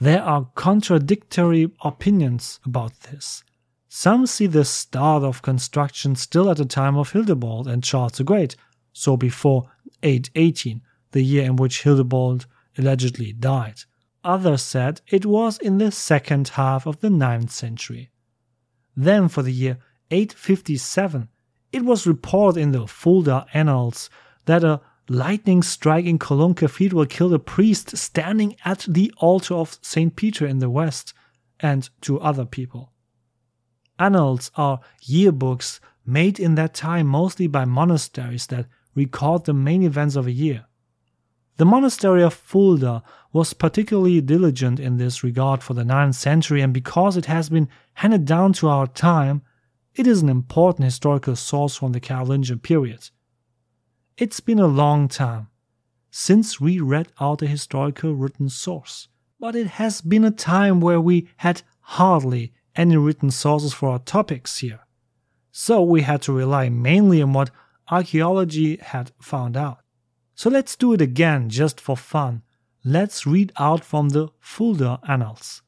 there 0.00 0.22
are 0.22 0.50
contradictory 0.56 1.70
opinions 1.84 2.58
about 2.64 2.98
this. 3.02 3.44
Some 3.94 4.26
see 4.26 4.46
the 4.46 4.64
start 4.64 5.22
of 5.22 5.42
construction 5.42 6.16
still 6.16 6.48
at 6.50 6.56
the 6.56 6.64
time 6.64 6.96
of 6.96 7.12
Hildebald 7.12 7.68
and 7.68 7.84
Charles 7.84 8.12
the 8.12 8.24
Great, 8.24 8.56
so 8.94 9.18
before 9.18 9.70
818, 10.02 10.80
the 11.10 11.20
year 11.20 11.44
in 11.44 11.56
which 11.56 11.82
Hildebald 11.82 12.46
allegedly 12.78 13.34
died. 13.34 13.82
Others 14.24 14.62
said 14.62 15.02
it 15.08 15.26
was 15.26 15.58
in 15.58 15.76
the 15.76 15.92
second 15.92 16.48
half 16.48 16.86
of 16.86 17.00
the 17.00 17.10
9th 17.10 17.50
century. 17.50 18.10
Then, 18.96 19.28
for 19.28 19.42
the 19.42 19.52
year 19.52 19.76
857, 20.10 21.28
it 21.70 21.84
was 21.84 22.06
reported 22.06 22.60
in 22.60 22.72
the 22.72 22.86
Fulda 22.86 23.44
Annals 23.52 24.08
that 24.46 24.64
a 24.64 24.80
lightning 25.10 25.62
strike 25.62 26.06
in 26.06 26.18
Cologne 26.18 26.54
Cathedral 26.54 27.04
killed 27.04 27.34
a 27.34 27.38
priest 27.38 27.94
standing 27.98 28.56
at 28.64 28.86
the 28.88 29.12
altar 29.18 29.52
of 29.52 29.78
St. 29.82 30.16
Peter 30.16 30.46
in 30.46 30.60
the 30.60 30.70
west 30.70 31.12
and 31.60 31.90
two 32.00 32.18
other 32.20 32.46
people. 32.46 32.91
Annals 34.02 34.50
are 34.56 34.80
yearbooks 35.00 35.78
made 36.04 36.40
in 36.40 36.56
that 36.56 36.74
time 36.74 37.06
mostly 37.06 37.46
by 37.46 37.64
monasteries 37.64 38.48
that 38.48 38.66
record 38.96 39.44
the 39.44 39.54
main 39.54 39.84
events 39.84 40.16
of 40.16 40.26
a 40.26 40.32
year. 40.32 40.66
The 41.56 41.64
monastery 41.64 42.24
of 42.24 42.34
Fulda 42.34 43.04
was 43.32 43.52
particularly 43.54 44.20
diligent 44.20 44.80
in 44.80 44.96
this 44.96 45.22
regard 45.22 45.62
for 45.62 45.74
the 45.74 45.84
9th 45.84 46.16
century, 46.16 46.62
and 46.62 46.74
because 46.74 47.16
it 47.16 47.26
has 47.26 47.48
been 47.48 47.68
handed 47.94 48.24
down 48.24 48.54
to 48.54 48.68
our 48.68 48.88
time, 48.88 49.42
it 49.94 50.08
is 50.08 50.20
an 50.20 50.28
important 50.28 50.84
historical 50.84 51.36
source 51.36 51.76
from 51.76 51.92
the 51.92 52.00
Carolingian 52.00 52.58
period. 52.58 53.10
It's 54.16 54.40
been 54.40 54.58
a 54.58 54.66
long 54.66 55.06
time 55.06 55.46
since 56.10 56.60
we 56.60 56.80
read 56.80 57.12
out 57.20 57.40
a 57.42 57.46
historical 57.46 58.14
written 58.14 58.48
source, 58.48 59.06
but 59.38 59.54
it 59.54 59.68
has 59.78 60.00
been 60.00 60.24
a 60.24 60.32
time 60.32 60.80
where 60.80 61.00
we 61.00 61.28
had 61.36 61.62
hardly 61.82 62.52
any 62.76 62.96
written 62.96 63.30
sources 63.30 63.72
for 63.72 63.90
our 63.90 63.98
topics 63.98 64.58
here. 64.58 64.80
So 65.50 65.82
we 65.82 66.02
had 66.02 66.22
to 66.22 66.32
rely 66.32 66.68
mainly 66.68 67.20
on 67.22 67.32
what 67.32 67.50
archaeology 67.90 68.78
had 68.78 69.12
found 69.20 69.56
out. 69.56 69.78
So 70.34 70.48
let's 70.48 70.76
do 70.76 70.92
it 70.92 71.00
again 71.00 71.50
just 71.50 71.80
for 71.80 71.96
fun. 71.96 72.42
Let's 72.84 73.26
read 73.26 73.52
out 73.58 73.84
from 73.84 74.08
the 74.08 74.28
Fulda 74.40 74.98
Annals. 75.06 75.62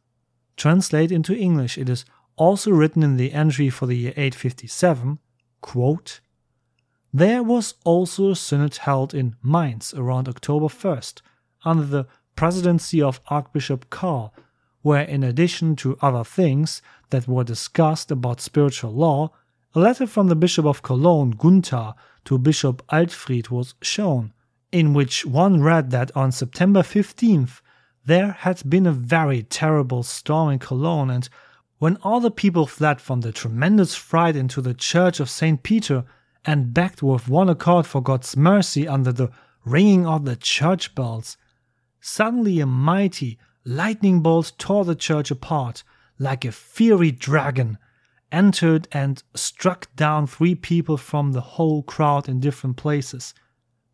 Translate 0.57 1.13
into 1.13 1.37
English, 1.37 1.77
it 1.79 1.89
is 1.89 2.05
also 2.37 2.71
written 2.71 3.03
in 3.03 3.17
the 3.17 3.33
entry 3.33 3.71
for 3.71 3.87
the 3.87 3.97
year 3.97 4.13
857, 4.17 5.19
quote, 5.61 6.21
There 7.13 7.43
was 7.43 7.75
also 7.85 8.31
a 8.31 8.37
synod 8.37 8.77
held 8.79 9.15
in 9.15 9.37
Mainz 9.43 9.95
around 9.95 10.29
October 10.29 10.67
1st, 10.67 11.21
under 11.65 11.85
the 11.85 12.07
presidency 12.35 13.01
of 13.01 13.21
Archbishop 13.29 13.91
Karl, 13.91 14.35
where 14.85 15.05
in 15.05 15.25
addition 15.25 15.75
to 15.75 15.97
other 16.03 16.23
things 16.23 16.83
that 17.09 17.27
were 17.27 17.43
discussed 17.43 18.11
about 18.11 18.39
spiritual 18.39 18.93
law, 18.93 19.31
a 19.75 19.81
letter 19.81 20.07
from 20.07 20.29
the 20.29 20.37
Bishop 20.37 20.67
of 20.67 20.83
Cologne, 20.83 21.31
Gunther, 21.31 21.95
to 22.27 22.37
Bishop 22.37 22.83
Altfried 22.93 23.49
was 23.49 23.75
shown, 23.81 24.35
in 24.71 24.93
which 24.93 25.25
one 25.25 25.63
read 25.63 25.91
that 25.91 26.15
on 26.15 26.31
September 26.31 26.83
15th 26.83 27.63
there 28.05 28.33
had 28.33 28.69
been 28.69 28.87
a 28.87 28.93
very 28.93 29.43
terrible 29.43 30.03
storm 30.03 30.51
in 30.51 30.59
Cologne, 30.59 31.09
and 31.09 31.31
when 31.79 31.97
all 32.03 32.21
the 32.21 32.31
people 32.31 32.67
fled 32.67 33.01
from 33.01 33.23
the 33.23 33.33
tremendous 33.33 33.95
fright 33.95 34.37
into 34.37 34.61
the 34.61 34.75
church 34.75 35.19
of 35.19 35.31
St. 35.31 35.63
Peter 35.63 36.05
and 36.45 36.75
begged 36.75 37.01
with 37.01 37.27
one 37.27 37.49
accord 37.49 37.87
for 37.87 38.03
God's 38.03 38.37
mercy 38.37 38.87
under 38.87 39.13
the 39.13 39.31
ringing 39.65 40.07
of 40.07 40.27
the 40.27 40.37
church 40.37 40.95
bells, 40.95 41.39
suddenly 42.03 42.61
a 42.61 42.67
mighty 42.67 43.39
lightning 43.65 44.21
bolt 44.21 44.53
tore 44.59 44.85
the 44.85 44.95
church 44.95 45.31
apart 45.31 45.83
like 46.19 46.45
a 46.45 46.53
fiery 46.53 47.11
dragon, 47.11 47.79
entered 48.31 48.89
and 48.93 49.23
struck 49.35 49.95
down 49.97 50.27
three 50.27 50.55
people 50.55 50.97
from 50.97 51.33
the 51.33 51.41
whole 51.41 51.83
crowd 51.83 52.29
in 52.29 52.41
different 52.41 52.77
places 52.77 53.35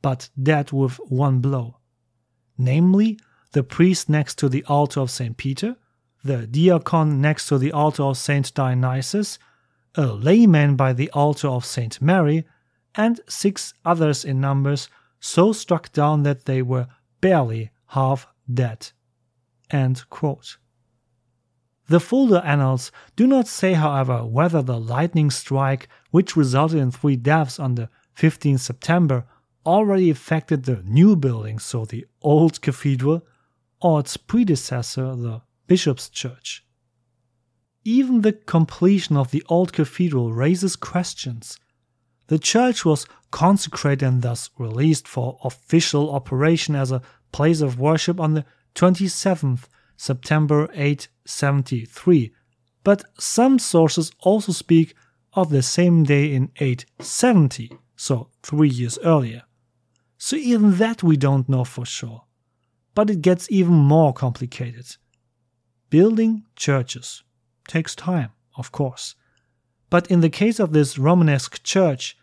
but 0.03 0.31
dead 0.41 0.73
with 0.73 0.97
one 1.09 1.41
blow. 1.41 1.77
Namely, 2.57 3.19
the 3.53 3.63
priest 3.63 4.09
next 4.09 4.37
to 4.39 4.49
the 4.49 4.65
altar 4.65 5.01
of 5.01 5.11
St. 5.11 5.37
Peter, 5.37 5.77
the 6.23 6.47
diacon 6.47 7.21
next 7.21 7.49
to 7.49 7.59
the 7.59 7.73
altar 7.73 8.03
of 8.05 8.19
St. 8.19 8.53
Dionysius, 8.55 9.39
a 9.95 10.07
layman 10.07 10.77
by 10.77 10.93
the 10.93 11.11
altar 11.11 11.49
of 11.49 11.65
St. 11.65 12.01
Mary, 12.01 12.45
and 12.95 13.21
six 13.29 13.75
others 13.85 14.25
in 14.25 14.41
numbers 14.41 14.89
so 15.21 15.53
struck 15.53 15.93
down 15.93 16.23
that 16.23 16.45
they 16.45 16.63
were 16.63 16.89
barely 17.21 17.71
half 17.89 18.27
dead. 18.53 18.91
The 21.89 22.01
Fulda 22.01 22.41
Annals 22.47 22.93
do 23.17 23.27
not 23.27 23.49
say, 23.49 23.73
however, 23.73 24.25
whether 24.25 24.63
the 24.63 24.79
lightning 24.79 25.31
strike, 25.31 25.89
which 26.11 26.37
resulted 26.37 26.79
in 26.79 26.93
three 26.93 27.17
deaths 27.17 27.59
on 27.59 27.75
the 27.75 27.89
15th 28.17 28.61
September, 28.61 29.27
already 29.67 30.09
affected 30.09 30.65
the 30.65 30.83
new 30.85 31.17
building, 31.17 31.59
so 31.59 31.85
the 31.85 32.07
old 32.23 32.61
cathedral, 32.61 33.27
or 33.81 34.01
its 34.01 34.17
predecessor, 34.17 35.17
the 35.17 35.43
bishop's 35.67 36.09
church. 36.09 36.65
Even 37.85 38.21
the 38.21 38.33
completion 38.35 39.17
of 39.17 39.31
the 39.31 39.43
old 39.49 39.73
cathedral 39.73 40.33
raises 40.33 40.77
questions. 40.77 41.59
The 42.29 42.39
church 42.39 42.85
was 42.85 43.07
consecrated 43.31 44.07
and 44.07 44.23
thus 44.23 44.51
released 44.59 45.09
for 45.09 45.41
official 45.43 46.15
operation 46.15 46.77
as 46.77 46.93
a 46.93 47.03
place 47.33 47.61
of 47.61 47.81
worship 47.81 48.21
on 48.21 48.35
the 48.35 48.45
27th 48.75 49.67
September 49.97 50.69
873, 50.73 52.33
but 52.83 53.05
some 53.19 53.59
sources 53.59 54.13
also 54.21 54.53
speak 54.53 54.95
of 55.35 55.51
the 55.51 55.63
same 55.63 56.05
day 56.05 56.33
in 56.33 56.51
870, 56.59 57.71
so 57.97 58.29
three 58.43 58.69
years 58.69 58.99
earlier. 59.05 59.43
So 60.19 60.37
even 60.37 60.77
that 60.79 61.03
we 61.03 61.17
don't 61.17 61.49
know 61.49 61.65
for 61.65 61.87
sure. 61.87 62.25
But 62.95 63.11
it 63.11 63.23
gets 63.23 63.51
even 63.51 63.75
more 63.75 64.13
complicated. 64.13 64.97
Building 65.89 66.45
churches 66.57 67.23
takes 67.69 67.95
time, 67.95 68.31
of 68.57 68.73
course. 68.73 69.15
But 69.89 70.11
in 70.11 70.21
the 70.21 70.31
case 70.31 70.59
of 70.59 70.73
this 70.73 70.99
Romanesque 70.99 71.63
church, 71.63 72.17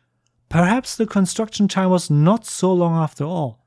perhaps 0.49 0.95
the 0.95 1.05
construction 1.05 1.67
time 1.67 1.89
was 1.89 2.09
not 2.09 2.45
so 2.45 2.71
long 2.73 2.95
after 2.95 3.23
all. 3.23 3.66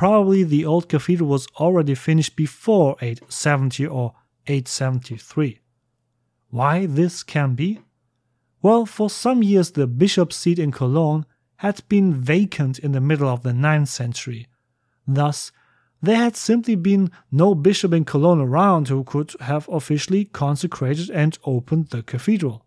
Probably 0.00 0.44
the 0.44 0.64
old 0.64 0.88
cathedral 0.88 1.28
was 1.28 1.46
already 1.58 1.94
finished 1.94 2.34
before 2.34 2.96
870 3.02 3.86
or 3.86 4.14
873. 4.46 5.60
Why 6.48 6.86
this 6.86 7.22
can 7.22 7.54
be? 7.54 7.80
Well, 8.62 8.86
for 8.86 9.10
some 9.10 9.42
years 9.42 9.72
the 9.72 9.86
bishop's 9.86 10.36
seat 10.36 10.58
in 10.58 10.72
Cologne 10.72 11.26
had 11.56 11.86
been 11.90 12.14
vacant 12.14 12.78
in 12.78 12.92
the 12.92 13.00
middle 13.02 13.28
of 13.28 13.42
the 13.42 13.50
9th 13.50 13.88
century. 13.88 14.46
Thus, 15.06 15.52
there 16.00 16.16
had 16.16 16.34
simply 16.34 16.76
been 16.76 17.10
no 17.30 17.54
bishop 17.54 17.92
in 17.92 18.06
Cologne 18.06 18.40
around 18.40 18.88
who 18.88 19.04
could 19.04 19.34
have 19.40 19.68
officially 19.68 20.24
consecrated 20.24 21.10
and 21.10 21.36
opened 21.44 21.88
the 21.88 22.02
cathedral. 22.02 22.64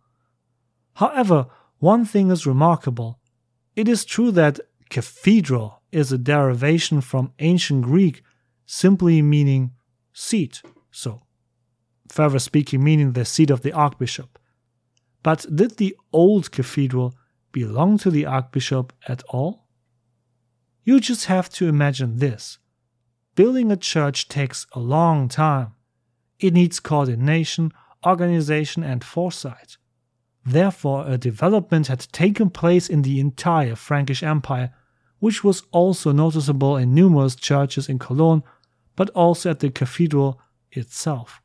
However, 0.98 1.48
one 1.80 2.06
thing 2.06 2.30
is 2.30 2.46
remarkable. 2.46 3.18
It 3.76 3.88
is 3.88 4.06
true 4.06 4.30
that 4.34 4.60
cathedral 4.92 5.82
is 5.94 6.12
a 6.12 6.18
derivation 6.18 7.02
from 7.02 7.34
ancient 7.40 7.84
Greek 7.84 8.24
simply 8.66 9.22
meaning 9.22 9.72
seat, 10.14 10.62
so 10.92 11.22
further 12.10 12.40
speaking, 12.40 12.84
meaning 12.84 13.14
the 13.14 13.26
seat 13.26 13.50
of 13.50 13.62
the 13.62 13.74
archbishop. 13.74 14.40
But 15.24 15.46
did 15.54 15.78
the 15.78 15.96
old 16.12 16.52
cathedral 16.52 17.16
belong 17.52 17.98
to 18.00 18.12
the 18.12 18.26
archbishop 18.26 18.94
at 19.08 19.24
all? 19.30 19.68
You 20.84 21.00
just 21.00 21.26
have 21.26 21.50
to 21.52 21.68
imagine 21.68 22.18
this. 22.18 22.60
Building 23.36 23.72
a 23.72 23.78
church 23.78 24.28
takes 24.28 24.68
a 24.74 24.80
long 24.80 25.28
time. 25.28 25.74
It 26.40 26.54
needs 26.54 26.80
coordination, 26.80 27.72
organization, 28.06 28.84
and 28.84 29.04
foresight. 29.04 29.78
Therefore, 30.46 31.08
a 31.08 31.18
development 31.18 31.88
had 31.88 32.02
taken 32.12 32.50
place 32.50 32.90
in 32.90 33.02
the 33.02 33.20
entire 33.20 33.76
Frankish 33.76 34.22
Empire, 34.22 34.74
which 35.24 35.42
was 35.42 35.64
also 35.72 36.12
noticeable 36.12 36.76
in 36.76 36.94
numerous 36.94 37.34
churches 37.34 37.88
in 37.88 37.98
Cologne, 37.98 38.44
but 38.98 39.10
also 39.12 39.52
at 39.52 39.62
the 39.62 39.70
cathedral 39.70 40.38
itself. 40.74 41.42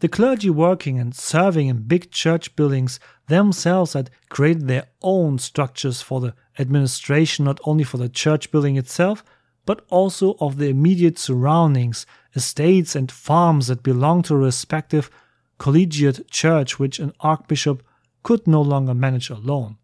The 0.00 0.08
clergy 0.08 0.50
working 0.50 0.98
and 0.98 1.14
serving 1.14 1.68
in 1.68 1.86
big 1.86 2.10
church 2.10 2.56
buildings 2.56 2.98
themselves 3.28 3.92
had 3.92 4.10
created 4.30 4.66
their 4.66 4.88
own 5.00 5.38
structures 5.38 6.02
for 6.02 6.18
the 6.20 6.34
administration 6.58 7.44
not 7.44 7.60
only 7.62 7.84
for 7.84 7.98
the 7.98 8.08
church 8.08 8.50
building 8.50 8.76
itself, 8.76 9.22
but 9.64 9.84
also 9.88 10.34
of 10.40 10.56
the 10.56 10.68
immediate 10.68 11.20
surroundings, 11.20 12.04
estates, 12.34 12.96
and 12.96 13.12
farms 13.12 13.68
that 13.68 13.84
belonged 13.84 14.24
to 14.24 14.34
a 14.34 14.38
respective 14.38 15.08
collegiate 15.58 16.28
church 16.32 16.80
which 16.80 16.98
an 16.98 17.12
archbishop 17.20 17.84
could 18.24 18.44
no 18.48 18.60
longer 18.60 18.92
manage 18.92 19.30
alone. 19.30 19.76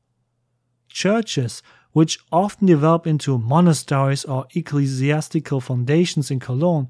Churches, 0.88 1.62
which 1.92 2.18
often 2.30 2.66
develop 2.66 3.06
into 3.06 3.38
monasteries 3.38 4.24
or 4.24 4.46
ecclesiastical 4.54 5.60
foundations 5.60 6.30
in 6.30 6.40
Cologne, 6.40 6.88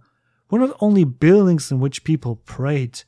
were 0.50 0.58
not 0.58 0.76
only 0.80 1.04
buildings 1.04 1.70
in 1.70 1.80
which 1.80 2.04
people 2.04 2.36
prayed, 2.36 3.02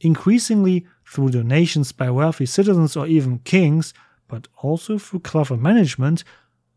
increasingly 0.00 0.86
through 1.06 1.30
donations 1.30 1.92
by 1.92 2.10
wealthy 2.10 2.46
citizens 2.46 2.96
or 2.96 3.06
even 3.06 3.38
kings, 3.40 3.94
but 4.26 4.48
also 4.58 4.98
through 4.98 5.20
clever 5.20 5.56
management, 5.56 6.24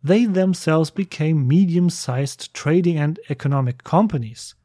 they 0.03 0.25
themselves 0.25 0.89
became 0.89 1.47
medium 1.47 1.89
sized 1.89 2.53
trading 2.53 2.97
and 2.97 3.19
economic 3.29 3.83
companies. 3.83 4.55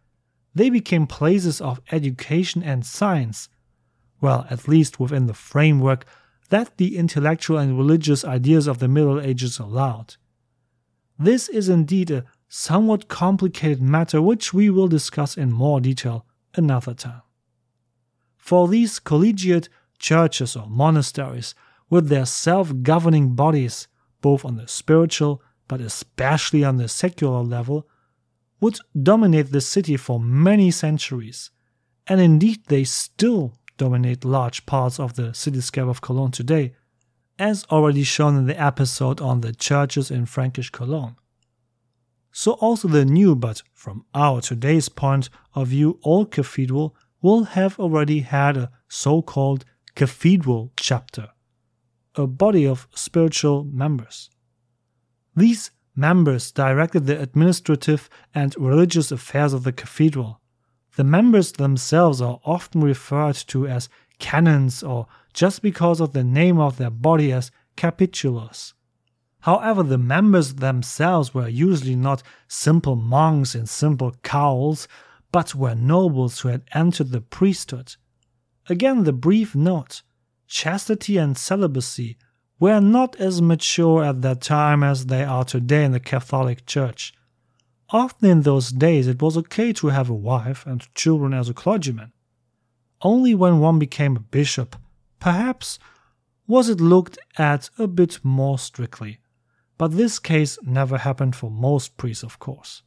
They 0.54 0.70
became 0.70 1.06
places 1.06 1.60
of 1.60 1.80
education 1.92 2.62
and 2.62 2.86
science, 2.86 3.48
well, 4.20 4.46
at 4.48 4.68
least 4.68 4.98
within 4.98 5.26
the 5.26 5.34
framework 5.34 6.06
that 6.46 6.76
the 6.76 6.96
intellectual 6.96 7.58
and 7.58 7.76
religious 7.76 8.24
ideas 8.24 8.66
of 8.66 8.78
the 8.78 8.88
Middle 8.88 9.20
Ages 9.20 9.58
allowed. 9.58 10.16
This 11.18 11.48
is 11.48 11.68
indeed 11.68 12.10
a 12.10 12.24
somewhat 12.48 13.08
complicated 13.08 13.80
matter 13.82 14.20
which 14.20 14.52
we 14.52 14.70
will 14.70 14.88
discuss 14.88 15.36
in 15.36 15.52
more 15.52 15.80
detail 15.80 16.26
another 16.54 16.94
time. 16.94 17.22
For 18.36 18.68
these 18.68 18.98
collegiate 18.98 19.68
churches 19.98 20.56
or 20.56 20.68
monasteries, 20.68 21.54
with 21.88 22.08
their 22.08 22.26
self 22.26 22.72
governing 22.82 23.34
bodies, 23.34 23.88
both 24.20 24.44
on 24.44 24.56
the 24.56 24.68
spiritual 24.68 25.42
but 25.68 25.80
especially 25.80 26.64
on 26.64 26.76
the 26.76 26.88
secular 26.88 27.42
level, 27.42 27.88
would 28.60 28.78
dominate 29.00 29.50
the 29.50 29.60
city 29.60 29.96
for 29.96 30.20
many 30.20 30.70
centuries, 30.70 31.50
and 32.06 32.20
indeed 32.20 32.64
they 32.68 32.84
still 32.84 33.58
dominate 33.76 34.24
large 34.24 34.66
parts 34.66 34.98
of 34.98 35.14
the 35.14 35.30
cityscape 35.32 35.88
of 35.88 36.00
Cologne 36.00 36.30
today, 36.30 36.74
as 37.38 37.64
already 37.70 38.02
shown 38.02 38.36
in 38.36 38.46
the 38.46 38.60
episode 38.60 39.20
on 39.20 39.40
the 39.40 39.52
churches 39.52 40.10
in 40.10 40.26
Frankish 40.26 40.70
Cologne. 40.70 41.16
So 42.32 42.52
also 42.52 42.88
the 42.88 43.04
new, 43.04 43.34
but 43.34 43.62
from 43.72 44.04
our 44.14 44.40
today's 44.40 44.88
point 44.88 45.30
of 45.54 45.68
view, 45.68 45.98
old 46.02 46.30
cathedral 46.30 46.94
will 47.22 47.44
have 47.44 47.78
already 47.78 48.20
had 48.20 48.56
a 48.56 48.70
so 48.88 49.22
called 49.22 49.64
cathedral 49.94 50.72
chapter, 50.76 51.30
a 52.14 52.26
body 52.26 52.66
of 52.66 52.88
spiritual 52.94 53.64
members. 53.64 54.30
These 55.34 55.70
members 55.94 56.52
directed 56.52 57.06
the 57.06 57.20
administrative 57.20 58.08
and 58.34 58.54
religious 58.58 59.10
affairs 59.10 59.52
of 59.52 59.64
the 59.64 59.72
cathedral. 59.72 60.40
The 60.96 61.04
members 61.04 61.52
themselves 61.52 62.22
are 62.22 62.40
often 62.44 62.80
referred 62.80 63.36
to 63.48 63.68
as 63.68 63.90
canons 64.18 64.82
or 64.82 65.06
just 65.34 65.60
because 65.60 66.00
of 66.00 66.12
the 66.14 66.24
name 66.24 66.58
of 66.58 66.78
their 66.78 66.90
body 66.90 67.32
as 67.32 67.50
capitulars. 67.76 68.72
However, 69.40 69.82
the 69.82 69.98
members 69.98 70.54
themselves 70.54 71.34
were 71.34 71.48
usually 71.48 71.96
not 71.96 72.22
simple 72.48 72.96
monks 72.96 73.54
in 73.54 73.66
simple 73.66 74.16
cowls, 74.22 74.88
but 75.30 75.54
were 75.54 75.74
nobles 75.74 76.40
who 76.40 76.48
had 76.48 76.62
entered 76.72 77.10
the 77.10 77.20
priesthood. 77.20 77.96
Again, 78.68 79.04
the 79.04 79.12
brief 79.12 79.54
note 79.54 80.02
chastity 80.48 81.18
and 81.18 81.36
celibacy 81.36 82.16
were 82.58 82.80
not 82.80 83.16
as 83.16 83.42
mature 83.42 84.02
at 84.02 84.22
that 84.22 84.40
time 84.40 84.82
as 84.82 85.06
they 85.06 85.24
are 85.24 85.44
today 85.44 85.84
in 85.84 85.92
the 85.92 86.00
Catholic 86.00 86.64
Church. 86.64 87.12
Often 87.90 88.30
in 88.30 88.42
those 88.42 88.70
days 88.70 89.06
it 89.06 89.22
was 89.22 89.36
okay 89.36 89.72
to 89.74 89.88
have 89.88 90.10
a 90.10 90.14
wife 90.14 90.66
and 90.66 90.92
children 90.94 91.32
as 91.32 91.48
a 91.48 91.54
clergyman. 91.54 92.12
Only 93.02 93.34
when 93.34 93.60
one 93.60 93.78
became 93.78 94.16
a 94.16 94.20
bishop, 94.20 94.76
perhaps, 95.20 95.78
was 96.46 96.68
it 96.68 96.80
looked 96.80 97.18
at 97.38 97.70
a 97.78 97.86
bit 97.86 98.20
more 98.22 98.58
strictly. 98.58 99.18
But 99.78 99.92
this 99.92 100.18
case 100.18 100.58
never 100.62 100.98
happened 100.98 101.36
for 101.36 101.50
most 101.50 101.96
priests, 101.96 102.24
of 102.24 102.38
course. 102.38 102.82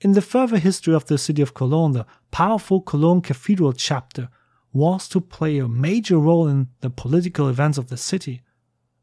In 0.00 0.12
the 0.12 0.22
further 0.22 0.58
history 0.58 0.94
of 0.94 1.06
the 1.06 1.18
city 1.18 1.42
of 1.42 1.54
Cologne, 1.54 1.92
the 1.92 2.06
powerful 2.30 2.80
Cologne 2.80 3.20
Cathedral 3.20 3.72
chapter 3.72 4.28
was 4.72 5.08
to 5.08 5.20
play 5.20 5.58
a 5.58 5.68
major 5.68 6.18
role 6.18 6.48
in 6.48 6.68
the 6.80 6.90
political 6.90 7.48
events 7.48 7.76
of 7.76 7.88
the 7.88 7.96
city, 7.96 8.42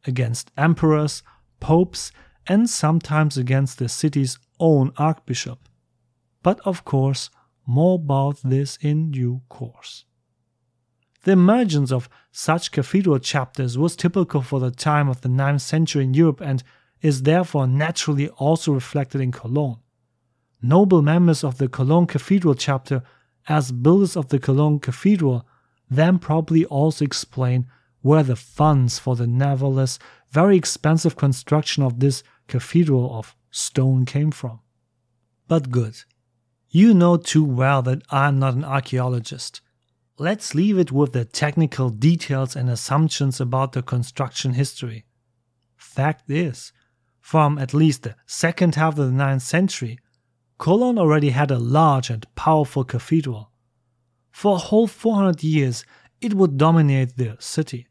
against 0.05 0.51
emperors, 0.57 1.23
popes, 1.59 2.11
and 2.47 2.69
sometimes 2.69 3.37
against 3.37 3.77
the 3.77 3.89
city's 3.89 4.39
own 4.59 4.91
archbishop. 4.97 5.69
But 6.43 6.59
of 6.65 6.85
course, 6.85 7.29
more 7.65 7.95
about 7.95 8.39
this 8.43 8.77
in 8.81 9.11
due 9.11 9.41
course. 9.49 10.05
The 11.23 11.33
emergence 11.33 11.91
of 11.91 12.09
such 12.31 12.71
cathedral 12.71 13.19
chapters 13.19 13.77
was 13.77 13.95
typical 13.95 14.41
for 14.41 14.59
the 14.59 14.71
time 14.71 15.09
of 15.09 15.21
the 15.21 15.29
9th 15.29 15.61
century 15.61 16.05
in 16.05 16.13
Europe 16.13 16.41
and 16.41 16.63
is 17.01 17.23
therefore 17.23 17.67
naturally 17.67 18.29
also 18.29 18.71
reflected 18.71 19.21
in 19.21 19.31
Cologne. 19.31 19.79
Noble 20.61 21.01
members 21.01 21.43
of 21.43 21.57
the 21.57 21.67
Cologne 21.67 22.07
Cathedral 22.07 22.55
chapter, 22.55 23.03
as 23.47 23.71
builders 23.71 24.15
of 24.15 24.29
the 24.29 24.39
Cologne 24.39 24.79
Cathedral, 24.79 25.45
then 25.89 26.17
probably 26.17 26.65
also 26.65 27.05
explain 27.05 27.67
where 28.01 28.23
the 28.23 28.35
funds 28.35 28.97
for 28.97 29.15
the 29.15 29.27
nevertheless 29.27 29.99
very 30.31 30.57
expensive 30.57 31.15
construction 31.15 31.83
of 31.83 31.99
this 31.99 32.23
cathedral 32.47 33.17
of 33.17 33.35
stone 33.51 34.05
came 34.05 34.31
from. 34.31 34.59
But 35.47 35.71
good. 35.71 36.03
You 36.69 36.93
know 36.93 37.17
too 37.17 37.43
well 37.43 37.81
that 37.83 38.03
I'm 38.09 38.39
not 38.39 38.53
an 38.53 38.65
archaeologist. 38.65 39.61
Let's 40.19 40.55
leave 40.55 40.77
it 40.77 40.91
with 40.91 41.13
the 41.13 41.25
technical 41.25 41.89
details 41.89 42.55
and 42.55 42.69
assumptions 42.69 43.39
about 43.39 43.73
the 43.73 43.81
construction 43.81 44.53
history. 44.53 45.05
Fact 45.75 46.29
is, 46.29 46.73
from 47.19 47.57
at 47.57 47.73
least 47.73 48.03
the 48.03 48.15
second 48.25 48.75
half 48.75 48.97
of 48.97 49.05
the 49.05 49.23
9th 49.23 49.41
century, 49.41 49.99
Cologne 50.57 50.97
already 50.97 51.29
had 51.29 51.51
a 51.51 51.59
large 51.59 52.09
and 52.09 52.25
powerful 52.35 52.83
cathedral. 52.83 53.51
For 54.31 54.55
a 54.55 54.59
whole 54.59 54.87
400 54.87 55.43
years, 55.43 55.85
it 56.19 56.33
would 56.33 56.57
dominate 56.57 57.15
the 57.15 57.37
city. 57.39 57.87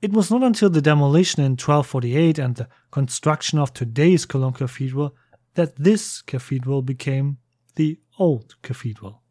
It 0.00 0.12
was 0.12 0.30
not 0.30 0.44
until 0.44 0.70
the 0.70 0.80
demolition 0.80 1.42
in 1.42 1.52
1248 1.52 2.38
and 2.38 2.54
the 2.54 2.68
construction 2.90 3.58
of 3.58 3.74
today's 3.74 4.26
Cologne 4.26 4.52
Cathedral 4.52 5.16
that 5.54 5.74
this 5.76 6.22
cathedral 6.22 6.82
became 6.82 7.38
the 7.74 7.98
Old 8.18 8.54
Cathedral. 8.62 9.22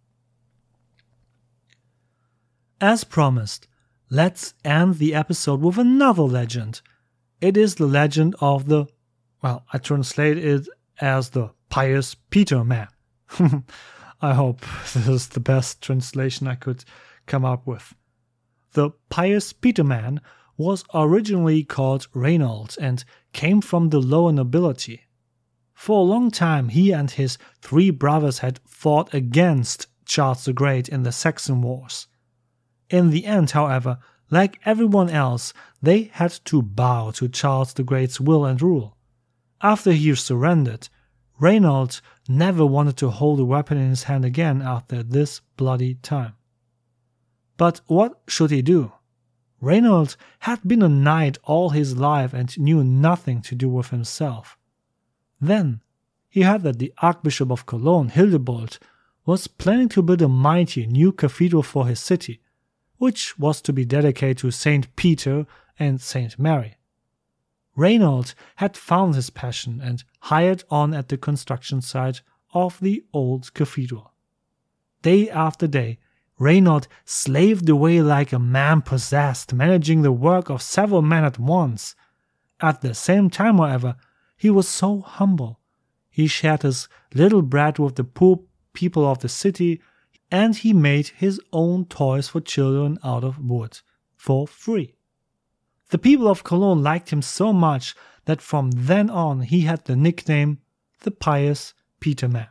As 2.82 3.06
promised, 3.06 3.68
let's 4.10 4.54
end 4.66 4.96
the 4.96 5.16
episode 5.16 5.62
with 5.62 5.78
another 5.78 6.24
legend. 6.24 6.82
It 7.40 7.56
is 7.56 7.76
the 7.76 7.88
legend 7.88 8.36
of 8.42 8.68
the, 8.68 8.88
well, 9.42 9.64
I 9.72 9.78
translate 9.78 10.38
it 10.38 10.68
as 11.00 11.30
the 11.30 11.52
pious 11.70 12.14
Peterman. 12.14 12.88
I 14.22 14.34
hope 14.34 14.62
this 14.94 15.08
is 15.08 15.28
the 15.30 15.40
best 15.40 15.82
translation 15.82 16.48
I 16.48 16.56
could 16.56 16.84
come 17.26 17.46
up 17.46 17.66
with. 17.66 17.96
The 18.74 18.92
pious 19.10 19.54
Peterman 19.54 20.20
was 20.58 20.84
originally 20.94 21.64
called 21.64 22.08
Reinald 22.14 22.78
and 22.82 23.06
came 23.32 23.62
from 23.62 23.90
the 23.90 24.00
lower 24.00 24.32
nobility. 24.32 25.04
For 25.74 26.00
a 26.00 26.10
long 26.10 26.32
time, 26.32 26.70
he 26.70 26.92
and 26.92 27.12
his 27.12 27.38
three 27.62 27.92
brothers 27.92 28.40
had 28.40 28.60
fought 28.66 29.14
against 29.14 29.88
Charles 30.06 30.46
the 30.46 30.54
Great 30.54 30.90
in 30.90 31.04
the 31.04 31.12
Saxon 31.12 31.62
Wars. 31.62 32.08
In 32.90 33.12
the 33.12 33.26
end, 33.26 33.52
however, 33.52 34.00
like 34.32 34.60
everyone 34.66 35.10
else, 35.10 35.54
they 35.82 36.04
had 36.14 36.32
to 36.46 36.62
bow 36.62 37.12
to 37.12 37.30
Charles 37.30 37.74
the 37.74 37.84
Great's 37.84 38.20
will 38.20 38.44
and 38.44 38.62
rule. 38.62 38.98
After 39.62 39.92
he 39.92 40.14
surrendered, 40.16 40.90
Reynolds 41.40 42.02
never 42.28 42.66
wanted 42.66 42.98
to 42.98 43.10
hold 43.12 43.40
a 43.40 43.46
weapon 43.46 43.78
in 43.78 43.90
his 43.90 44.04
hand 44.04 44.26
again 44.26 44.62
after 44.62 45.04
this 45.04 45.42
bloody 45.56 45.96
time. 45.96 46.34
But 47.58 47.82
what 47.86 48.22
should 48.28 48.52
he 48.52 48.62
do? 48.62 48.92
Reynolds 49.60 50.18
had 50.40 50.62
been 50.68 50.84
a 50.84 50.90
knight 50.90 51.38
all 51.44 51.72
his 51.72 51.98
life 51.98 52.34
and 52.34 52.58
knew 52.60 52.84
nothing 52.84 53.42
to 53.42 53.56
do 53.56 53.68
with 53.68 53.90
himself. 53.90 54.58
Then 55.42 55.82
he 56.30 56.44
heard 56.44 56.64
that 56.64 56.80
the 56.80 56.94
Archbishop 57.00 57.52
of 57.52 57.66
Cologne, 57.66 58.10
Hildebold, 58.10 58.78
was 59.26 59.48
planning 59.48 59.90
to 59.90 60.02
build 60.02 60.22
a 60.22 60.28
mighty 60.28 60.86
new 60.86 61.12
cathedral 61.12 61.64
for 61.64 61.88
his 61.88 62.00
city, 62.00 62.42
which 62.98 63.38
was 63.40 63.62
to 63.62 63.74
be 63.74 63.86
dedicated 63.86 64.38
to 64.38 64.52
Saint 64.52 64.96
Peter 64.96 65.46
and 65.80 66.00
Saint 66.00 66.38
Mary. 66.38 66.78
Reynolds 67.76 68.36
had 68.56 68.78
found 68.78 69.16
his 69.16 69.30
passion 69.30 69.82
and 69.82 70.04
hired 70.22 70.64
on 70.70 70.94
at 70.94 71.10
the 71.10 71.18
construction 71.18 71.82
site 71.82 72.22
of 72.54 72.80
the 72.80 73.04
old 73.14 73.54
cathedral. 73.54 74.14
Day 75.02 75.30
after 75.30 75.68
day, 75.68 76.00
Reynolds 76.40 76.88
slaved 77.06 77.68
away 77.68 78.02
like 78.02 78.32
a 78.32 78.40
man 78.40 78.82
possessed, 78.82 79.54
managing 79.54 80.02
the 80.02 80.12
work 80.12 80.50
of 80.50 80.62
several 80.62 81.02
men 81.02 81.24
at 81.24 81.40
once. 81.40 81.96
At 82.60 82.82
the 82.82 82.94
same 82.94 83.30
time, 83.30 83.58
however, 83.58 83.96
he 84.38 84.50
was 84.50 84.68
so 84.68 85.02
humble. 85.02 85.60
He 86.10 86.28
shared 86.28 86.64
his 86.64 86.88
little 87.14 87.42
bread 87.42 87.80
with 87.80 87.96
the 87.96 88.04
poor 88.04 88.42
people 88.74 89.06
of 89.06 89.20
the 89.20 89.30
city, 89.30 89.82
and 90.32 90.56
he 90.56 90.74
made 90.74 91.08
his 91.08 91.40
own 91.52 91.86
toys 91.86 92.28
for 92.28 92.42
children 92.42 93.00
out 93.04 93.24
of 93.24 93.40
wood 93.40 93.80
for 94.16 94.48
free. 94.48 94.96
The 95.90 95.98
people 95.98 96.28
of 96.28 96.44
Cologne 96.44 96.84
liked 96.84 97.12
him 97.12 97.22
so 97.22 97.54
much 97.54 97.96
that 98.26 98.42
from 98.42 98.72
then 98.72 99.10
on 99.10 99.42
he 99.42 99.62
had 99.62 99.86
the 99.86 99.96
nickname 99.96 100.60
the 101.02 101.12
Pious 101.12 101.74
Peterman, 102.00 102.48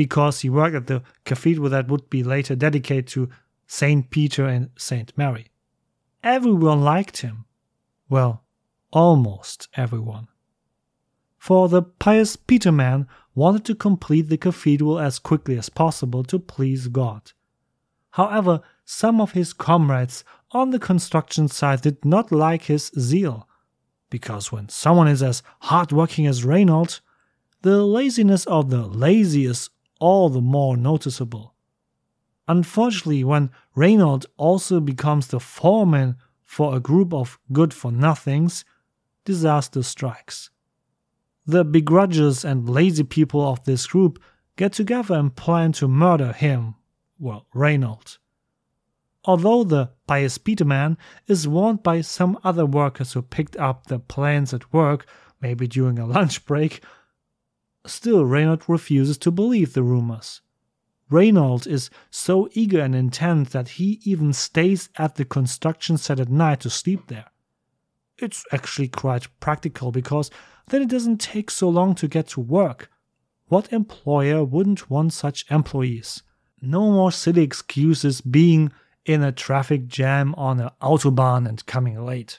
because 0.00 0.40
he 0.40 0.48
worked 0.48 0.74
at 0.74 0.86
the 0.86 1.02
cathedral 1.26 1.68
that 1.68 1.88
would 1.88 2.08
be 2.08 2.22
later 2.22 2.56
dedicated 2.56 3.06
to 3.06 3.28
Saint 3.66 4.08
Peter 4.08 4.46
and 4.46 4.70
Saint 4.74 5.12
Mary. 5.14 5.48
Everyone 6.24 6.80
liked 6.80 7.18
him. 7.18 7.44
Well, 8.08 8.42
almost 8.90 9.68
everyone. 9.76 10.28
For 11.36 11.68
the 11.68 11.82
pious 11.82 12.34
Peterman 12.34 13.08
wanted 13.34 13.66
to 13.66 13.74
complete 13.74 14.30
the 14.30 14.38
cathedral 14.38 14.98
as 14.98 15.18
quickly 15.18 15.58
as 15.58 15.68
possible 15.68 16.24
to 16.24 16.38
please 16.38 16.88
God. 16.88 17.32
However, 18.12 18.62
some 18.86 19.20
of 19.20 19.32
his 19.32 19.52
comrades 19.52 20.24
on 20.52 20.70
the 20.70 20.78
construction 20.78 21.46
site 21.46 21.82
did 21.82 22.06
not 22.06 22.32
like 22.32 22.62
his 22.62 22.90
zeal, 22.98 23.46
because 24.08 24.50
when 24.50 24.70
someone 24.70 25.08
is 25.08 25.22
as 25.22 25.42
hardworking 25.60 26.26
as 26.26 26.42
Reynold, 26.42 27.02
the 27.60 27.84
laziness 27.84 28.46
of 28.46 28.70
the 28.70 28.86
lazy 28.86 29.44
is 29.44 29.68
all 30.00 30.28
the 30.28 30.40
more 30.40 30.76
noticeable. 30.76 31.54
Unfortunately, 32.48 33.22
when 33.22 33.50
Reynold 33.76 34.26
also 34.36 34.80
becomes 34.80 35.28
the 35.28 35.38
foreman 35.38 36.16
for 36.44 36.74
a 36.74 36.80
group 36.80 37.14
of 37.14 37.38
good 37.52 37.72
for 37.72 37.92
nothings, 37.92 38.64
disaster 39.24 39.84
strikes. 39.84 40.50
The 41.46 41.64
begrudges 41.64 42.44
and 42.44 42.68
lazy 42.68 43.04
people 43.04 43.40
of 43.48 43.62
this 43.64 43.86
group 43.86 44.20
get 44.56 44.72
together 44.72 45.14
and 45.14 45.34
plan 45.34 45.72
to 45.72 45.86
murder 45.86 46.32
him, 46.32 46.74
well, 47.18 47.46
Reynold. 47.54 48.18
Although 49.24 49.64
the 49.64 49.90
pious 50.06 50.38
Peterman 50.38 50.96
is 51.26 51.46
warned 51.46 51.82
by 51.82 52.00
some 52.00 52.38
other 52.42 52.66
workers 52.66 53.12
who 53.12 53.22
picked 53.22 53.56
up 53.58 53.86
the 53.86 53.98
plans 53.98 54.52
at 54.52 54.72
work, 54.72 55.06
maybe 55.40 55.68
during 55.68 55.98
a 55.98 56.06
lunch 56.06 56.44
break, 56.46 56.82
still 57.86 58.24
Reynold 58.24 58.68
refuses 58.68 59.18
to 59.18 59.30
believe 59.30 59.72
the 59.72 59.82
rumors. 59.82 60.40
Reynold 61.10 61.66
is 61.66 61.90
so 62.10 62.48
eager 62.52 62.80
and 62.80 62.94
intent 62.94 63.50
that 63.50 63.70
he 63.70 64.00
even 64.04 64.32
stays 64.32 64.88
at 64.96 65.16
the 65.16 65.24
construction 65.24 65.96
site 65.96 66.20
at 66.20 66.28
night 66.28 66.60
to 66.60 66.70
sleep 66.70 67.08
there. 67.08 67.26
It's 68.18 68.44
actually 68.52 68.88
quite 68.88 69.28
practical 69.40 69.90
because 69.90 70.30
then 70.68 70.82
it 70.82 70.88
doesn't 70.88 71.20
take 71.20 71.50
so 71.50 71.68
long 71.68 71.94
to 71.96 72.06
get 72.06 72.28
to 72.28 72.40
work. 72.40 72.90
What 73.48 73.72
employer 73.72 74.44
wouldn't 74.44 74.88
want 74.88 75.12
such 75.12 75.50
employees? 75.50 76.22
No 76.62 76.92
more 76.92 77.10
silly 77.10 77.42
excuses 77.42 78.20
being 78.20 78.70
in 79.04 79.22
a 79.24 79.32
traffic 79.32 79.88
jam 79.88 80.34
on 80.36 80.60
an 80.60 80.70
autobahn 80.80 81.48
and 81.48 81.64
coming 81.66 82.04
late. 82.04 82.38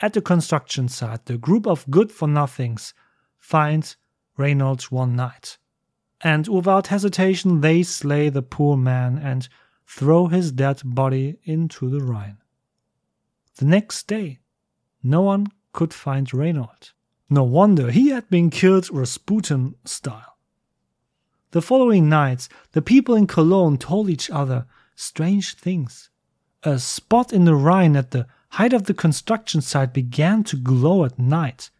At 0.00 0.12
the 0.12 0.20
construction 0.20 0.88
site, 0.88 1.26
the 1.26 1.38
group 1.38 1.66
of 1.66 1.88
good 1.88 2.10
for 2.12 2.28
nothings 2.28 2.92
finds 3.38 3.96
Reynolds 4.36 4.90
one 4.90 5.14
night, 5.14 5.58
and 6.20 6.48
without 6.48 6.86
hesitation 6.88 7.60
they 7.60 7.82
slay 7.82 8.28
the 8.28 8.42
poor 8.42 8.76
man 8.76 9.18
and 9.18 9.48
throw 9.86 10.26
his 10.26 10.52
dead 10.52 10.80
body 10.84 11.38
into 11.44 11.90
the 11.90 12.00
Rhine. 12.00 12.38
The 13.56 13.66
next 13.66 14.06
day, 14.06 14.40
no 15.02 15.22
one 15.22 15.48
could 15.72 15.92
find 15.92 16.32
Reynold. 16.32 16.92
No 17.28 17.44
wonder 17.44 17.90
he 17.90 18.08
had 18.08 18.28
been 18.28 18.50
killed 18.50 18.90
Rasputin 18.90 19.74
style. 19.84 20.36
The 21.50 21.62
following 21.62 22.08
nights, 22.08 22.48
the 22.72 22.82
people 22.82 23.14
in 23.14 23.26
Cologne 23.26 23.76
told 23.76 24.08
each 24.08 24.30
other 24.30 24.66
strange 24.94 25.54
things. 25.54 26.08
A 26.62 26.78
spot 26.78 27.32
in 27.32 27.44
the 27.44 27.54
Rhine 27.54 27.96
at 27.96 28.10
the 28.12 28.26
height 28.50 28.72
of 28.72 28.84
the 28.84 28.94
construction 28.94 29.60
site 29.60 29.92
began 29.92 30.44
to 30.44 30.56
glow 30.56 31.04
at 31.04 31.18
night. 31.18 31.70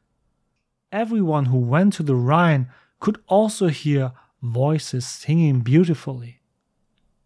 Everyone 0.93 1.47
who 1.47 1.59
went 1.59 1.95
to 1.95 2.05
the 2.05 2.15
Rhine 2.15 2.69
could 3.01 3.19
also 3.27 3.69
hear 3.69 4.13
voices 4.43 5.07
singing 5.07 5.61
beautifully. 5.61 6.43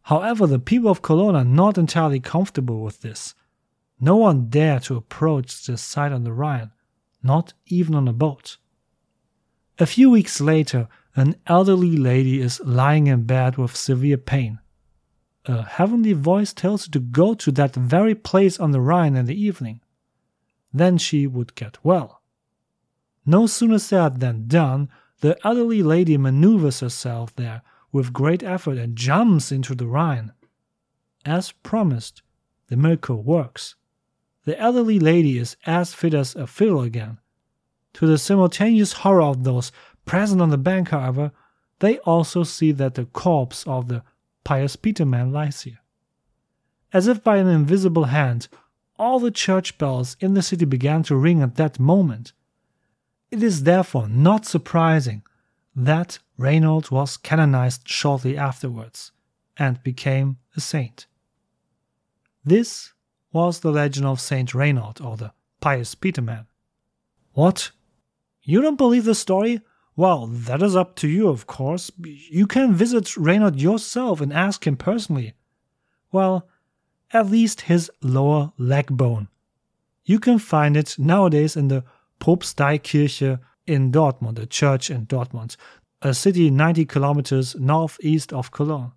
However, 0.03 0.47
the 0.47 0.59
people 0.59 0.91
of 0.91 1.03
Cologne 1.03 1.37
are 1.37 1.45
not 1.45 1.77
entirely 1.77 2.21
comfortable 2.21 2.81
with 2.81 3.03
this. 3.03 3.35
No 4.01 4.17
one 4.17 4.49
dared 4.49 4.85
to 4.85 4.97
approach 4.97 5.67
this 5.67 5.83
site 5.83 6.13
on 6.13 6.25
the 6.25 6.33
Rhine, 6.33 6.71
not 7.23 7.53
even 7.67 7.95
on 7.95 8.07
a 8.07 8.13
boat. 8.13 8.57
A 9.79 9.87
few 9.87 10.09
weeks 10.11 10.41
later, 10.41 10.89
an 11.15 11.37
elderly 11.47 11.97
lady 11.97 12.41
is 12.41 12.61
lying 12.61 13.09
in 13.09 13.25
bed 13.25 13.57
with 13.59 13.77
severe 13.77 14.17
pain 14.17 14.61
a 15.49 15.63
heavenly 15.63 16.13
voice 16.13 16.53
tells 16.53 16.87
her 16.87 16.91
to 16.93 17.01
go 17.01 17.35
to 17.35 17.53
that 17.53 17.75
very 17.75 18.15
place 18.15 18.59
on 18.59 18.73
the 18.73 18.81
Rhine 18.81 19.17
in 19.17 19.27
the 19.27 19.41
evening. 19.41 19.81
Then 20.73 20.99
she 20.99 21.27
would 21.27 21.55
get 21.55 21.79
well. 21.85 22.16
No 23.27 23.47
sooner 23.49 23.81
said 23.81 24.21
than 24.21 24.47
done, 24.47 24.89
the 25.21 25.37
elderly 25.45 25.83
lady 25.83 26.17
maneuvers 26.17 26.81
herself 26.81 27.35
there 27.35 27.63
with 27.91 28.13
great 28.13 28.45
effort 28.45 28.79
and 28.79 28.97
jumps 28.97 29.51
into 29.51 29.75
the 29.75 29.87
Rhine. 29.87 30.33
As 31.25 31.51
promised, 31.51 32.23
the 32.69 32.77
miracle 32.77 33.23
works. 33.23 33.75
The 34.45 34.59
elderly 34.61 35.01
lady 35.01 35.39
is 35.39 35.57
as 35.67 35.93
fit 35.93 36.15
as 36.15 36.37
a 36.37 36.47
fiddle 36.47 36.83
again. 36.83 37.19
To 37.95 38.07
the 38.07 38.19
simultaneous 38.19 38.93
horror 38.93 39.23
of 39.23 39.43
those 39.43 39.73
present 40.05 40.41
on 40.41 40.51
the 40.51 40.59
bank, 40.59 40.91
however, 40.91 41.33
they 41.81 41.99
also 42.01 42.45
see 42.45 42.71
that 42.73 42.95
the 42.95 43.07
corpse 43.07 43.67
of 43.67 43.89
the 43.89 44.05
pious 44.45 44.77
Peterman 44.77 45.33
lies 45.33 45.63
here. 45.63 45.81
As 46.93 47.09
if 47.09 47.25
by 47.25 47.39
an 47.39 47.49
invisible 47.49 48.05
hand, 48.05 48.49
all 48.99 49.19
the 49.19 49.33
church 49.33 49.79
bells 49.79 50.17
in 50.21 50.35
the 50.35 50.43
city 50.43 50.65
began 50.65 51.03
to 51.05 51.17
ring 51.17 51.43
at 51.43 51.57
that 51.57 51.81
moment. 51.81 52.33
It 53.37 53.43
is 53.43 53.65
therefore 53.65 54.09
not 54.09 54.47
surprising 54.47 55.23
that 55.75 56.21
Reynold 56.39 56.91
was 56.91 57.19
canonized 57.19 57.87
shortly 57.87 58.35
afterwards 58.39 59.13
and 59.59 59.83
became 59.83 60.39
a 60.57 60.61
saint. 60.63 61.07
This 62.43 62.95
was 63.35 63.61
the 63.61 63.71
legend 63.71 64.07
of 64.07 64.23
Saint 64.23 64.55
Reynold 64.55 65.03
or 65.03 65.19
the 65.19 65.35
Pious 65.61 65.95
Peterman. 65.95 66.47
What? 67.35 67.73
You 68.43 68.63
don't 68.63 68.79
believe 68.79 69.05
the 69.05 69.15
story? 69.15 69.61
Well, 69.97 70.29
that 70.29 70.63
is 70.63 70.75
up 70.75 70.97
to 70.97 71.07
you, 71.07 71.29
of 71.29 71.47
course. 71.47 71.91
You 71.99 72.47
can 72.47 72.73
visit 72.73 73.19
Reynold 73.19 73.61
yourself 73.61 74.23
and 74.23 74.33
ask 74.33 74.67
him 74.67 74.79
personally. 74.79 75.35
Well, 76.11 76.49
at 77.13 77.27
least 77.27 77.61
his 77.63 77.91
lower 78.01 78.55
leg 78.57 78.87
bone. 78.87 79.29
You 80.07 80.21
can 80.21 80.39
find 80.39 80.75
it 80.75 80.99
nowadays 80.99 81.55
in 81.55 81.69
the 81.69 81.85
Propsteikirche 82.21 83.39
in 83.67 83.93
Dortmund, 83.93 84.39
a 84.39 84.47
church 84.47 84.91
in 84.91 85.07
Dortmund, 85.07 85.57
a 86.03 86.15
city 86.15 86.51
90 86.51 86.85
kilometers 86.85 87.55
northeast 87.57 88.33
of 88.33 88.51
Cologne. 88.51 88.93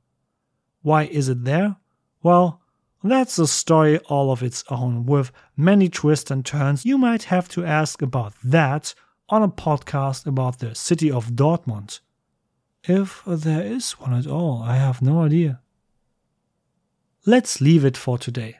Why 0.82 1.04
is 1.06 1.30
it 1.30 1.44
there? 1.44 1.78
Well, 2.22 2.62
that's 3.04 3.40
a 3.40 3.48
story 3.48 3.98
all 4.10 4.32
of 4.32 4.44
its 4.44 4.64
own, 4.70 5.06
with 5.06 5.32
many 5.56 5.90
twists 5.90 6.32
and 6.32 6.46
turns. 6.46 6.86
You 6.86 6.98
might 6.98 7.24
have 7.24 7.48
to 7.50 7.66
ask 7.66 8.02
about 8.02 8.34
that 8.44 8.94
on 9.30 9.44
a 9.44 9.48
podcast 9.48 10.26
about 10.26 10.60
the 10.60 10.76
city 10.76 11.10
of 11.12 11.32
Dortmund. 11.32 12.00
If 12.84 13.24
there 13.26 13.66
is 13.66 13.92
one 13.94 14.14
at 14.14 14.28
all, 14.28 14.64
I 14.64 14.76
have 14.76 15.02
no 15.02 15.22
idea. 15.22 15.62
Let's 17.26 17.62
leave 17.62 17.86
it 17.86 17.98
for 17.98 18.18
today. 18.18 18.58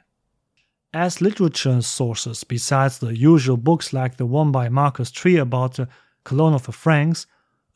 As 0.92 1.20
literature 1.20 1.80
sources, 1.82 2.42
besides 2.42 2.98
the 2.98 3.16
usual 3.16 3.56
books 3.56 3.92
like 3.92 4.16
the 4.16 4.26
one 4.26 4.50
by 4.50 4.68
Marcus 4.68 5.12
Trier 5.12 5.42
about 5.42 5.74
the 5.74 5.88
Cologne 6.24 6.52
of 6.52 6.66
the 6.66 6.72
Franks, 6.72 7.28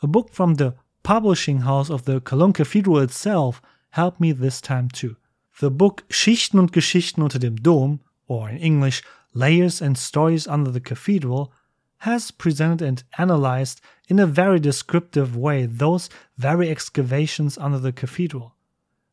a 0.03 0.09
book 0.09 0.33
from 0.33 0.55
the 0.55 0.75
publishing 1.05 1.61
house 1.61 1.91
of 1.91 2.07
the 2.07 2.21
Cologne 2.21 2.53
Cathedral 2.53 2.99
itself 2.99 3.63
helped 3.91 4.21
me 4.21 4.33
this 4.33 4.61
time 4.61 4.89
too. 4.89 5.17
The 5.61 5.71
book 5.71 6.03
Schichten 6.09 6.59
und 6.59 6.73
Geschichten 6.73 7.23
unter 7.23 7.39
dem 7.39 7.55
Dom, 7.55 8.01
or 8.27 8.49
in 8.51 8.59
English, 8.59 9.05
Layers 9.33 9.81
and 9.81 9.97
Stories 9.97 10.49
Under 10.49 10.73
the 10.73 10.81
Cathedral, 10.81 11.53
has 11.99 12.33
presented 12.33 12.83
and 12.83 13.05
analyzed 13.17 13.81
in 14.09 14.19
a 14.19 14.27
very 14.27 14.59
descriptive 14.59 15.37
way 15.37 15.67
those 15.67 16.11
very 16.37 16.69
excavations 16.69 17.57
under 17.59 17.79
the 17.79 17.93
cathedral. 17.93 18.57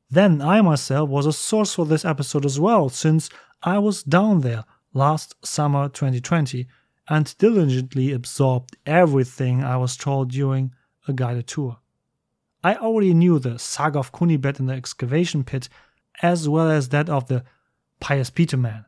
Then 0.09 0.41
I 0.41 0.61
myself 0.61 1.07
was 1.07 1.27
a 1.27 1.31
source 1.31 1.75
for 1.75 1.85
this 1.85 2.03
episode 2.03 2.45
as 2.45 2.59
well, 2.59 2.89
since 2.89 3.29
I 3.63 3.77
was 3.77 4.01
down 4.01 4.41
there 4.41 4.65
last 4.93 5.35
summer 5.45 5.87
2020 5.87 6.67
and 7.09 7.35
diligently 7.37 8.11
absorbed 8.11 8.75
everything 8.85 9.63
I 9.63 9.77
was 9.77 9.95
told 9.95 10.31
during 10.31 10.73
a 11.07 11.13
guided 11.13 11.47
tour. 11.47 11.77
I 12.63 12.75
already 12.75 13.13
knew 13.13 13.37
the 13.37 13.59
saga 13.59 13.99
of 13.99 14.11
Kunibert 14.11 14.59
in 14.59 14.65
the 14.65 14.73
excavation 14.73 15.43
pit 15.43 15.69
as 16.21 16.49
well 16.49 16.69
as 16.69 16.89
that 16.89 17.09
of 17.09 17.27
the 17.27 17.43
Pious 17.99 18.29
Peterman. 18.29 18.85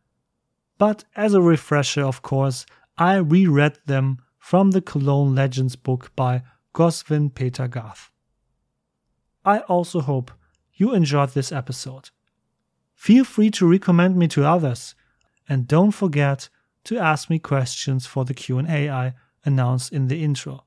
But 0.77 1.03
as 1.15 1.33
a 1.33 1.41
refresher, 1.41 2.03
of 2.03 2.21
course, 2.21 2.65
I 2.97 3.15
reread 3.15 3.77
them 3.85 4.19
from 4.39 4.71
the 4.71 4.81
Cologne 4.81 5.35
Legends 5.35 5.75
book 5.75 6.11
by 6.15 6.43
Goswin 6.73 7.29
Peter 7.29 7.67
Gath. 7.67 8.11
I 9.45 9.59
also 9.59 10.01
hope 10.01 10.31
you 10.73 10.93
enjoyed 10.93 11.29
this 11.29 11.51
episode. 11.51 12.09
Feel 12.95 13.25
free 13.25 13.51
to 13.51 13.69
recommend 13.69 14.15
me 14.15 14.27
to 14.29 14.45
others 14.45 14.95
and 15.47 15.67
don't 15.67 15.91
forget 15.91 16.49
to 16.85 16.97
ask 16.97 17.29
me 17.29 17.39
questions 17.39 18.05
for 18.05 18.25
the 18.25 18.33
Q&A 18.33 18.89
I 18.89 19.13
announced 19.45 19.91
in 19.91 20.07
the 20.07 20.23
intro. 20.23 20.65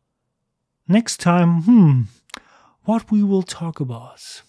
Next 0.89 1.18
time, 1.18 1.62
hmm, 1.62 2.03
what 2.85 3.11
we 3.11 3.22
will 3.22 3.43
talk 3.43 3.81
about. 3.81 4.43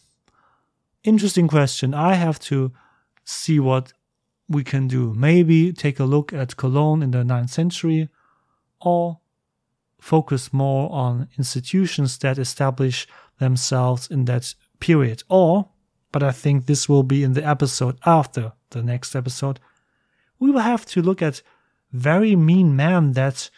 Interesting 1.04 1.48
question. 1.48 1.94
I 1.94 2.16
have 2.16 2.40
to 2.42 2.72
see 3.24 3.60
what 3.60 3.94
we 4.48 4.64
can 4.64 4.88
do. 4.88 5.14
Maybe 5.14 5.74
take 5.74 6.00
a 6.00 6.06
look 6.06 6.32
at 6.34 6.58
Cologne 6.58 7.02
in 7.02 7.12
the 7.12 7.24
9th 7.24 7.50
century 7.50 8.10
or 8.80 9.20
focus 10.00 10.54
more 10.54 10.92
on 10.92 11.28
institutions 11.38 12.18
that 12.20 12.38
establish 12.38 13.08
themselves 13.40 14.08
in 14.08 14.26
that 14.26 14.54
period. 14.80 15.24
Or, 15.30 15.70
but 16.12 16.24
I 16.24 16.32
think 16.32 16.66
this 16.66 16.88
will 16.88 17.04
be 17.04 17.24
in 17.24 17.34
the 17.34 17.46
episode 17.46 17.98
after 18.06 18.54
the 18.72 18.84
next 18.84 19.16
episode, 19.16 19.60
we 20.40 20.52
will 20.52 20.62
have 20.62 20.86
to 20.88 21.02
look 21.02 21.22
at 21.22 21.42
very 21.92 22.36
mean 22.36 22.76
men 22.76 23.14
that, 23.14 23.50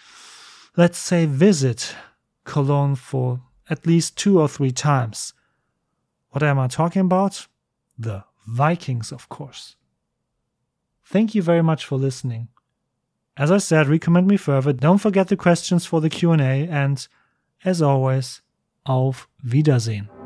let's 0.78 0.98
say, 0.98 1.26
visit 1.26 1.96
Cologne 2.44 2.96
for 2.96 3.42
at 3.70 3.86
least 3.86 4.18
two 4.18 4.40
or 4.40 4.48
three 4.48 4.72
times. 4.72 5.34
What 6.30 6.44
am 6.44 6.60
I 6.60 6.68
talking 6.68 7.02
about? 7.02 7.48
The 7.98 8.24
Vikings, 8.48 9.12
of 9.12 9.30
course. 9.30 9.76
Thank 11.04 11.36
you 11.36 11.42
very 11.42 11.64
much 11.64 11.86
for 11.86 11.98
listening. 11.98 12.50
As 13.36 13.52
I 13.52 13.58
said, 13.58 13.88
recommend 13.88 14.28
me 14.28 14.38
further. 14.38 14.74
Don't 14.74 14.98
forget 14.98 15.28
the 15.28 15.38
questions 15.38 15.86
for 15.86 16.02
the 16.02 16.10
Q&A 16.10 16.68
and 16.68 17.08
as 17.64 17.82
always, 17.82 18.42
auf 18.86 19.28
Wiedersehen. 19.44 20.19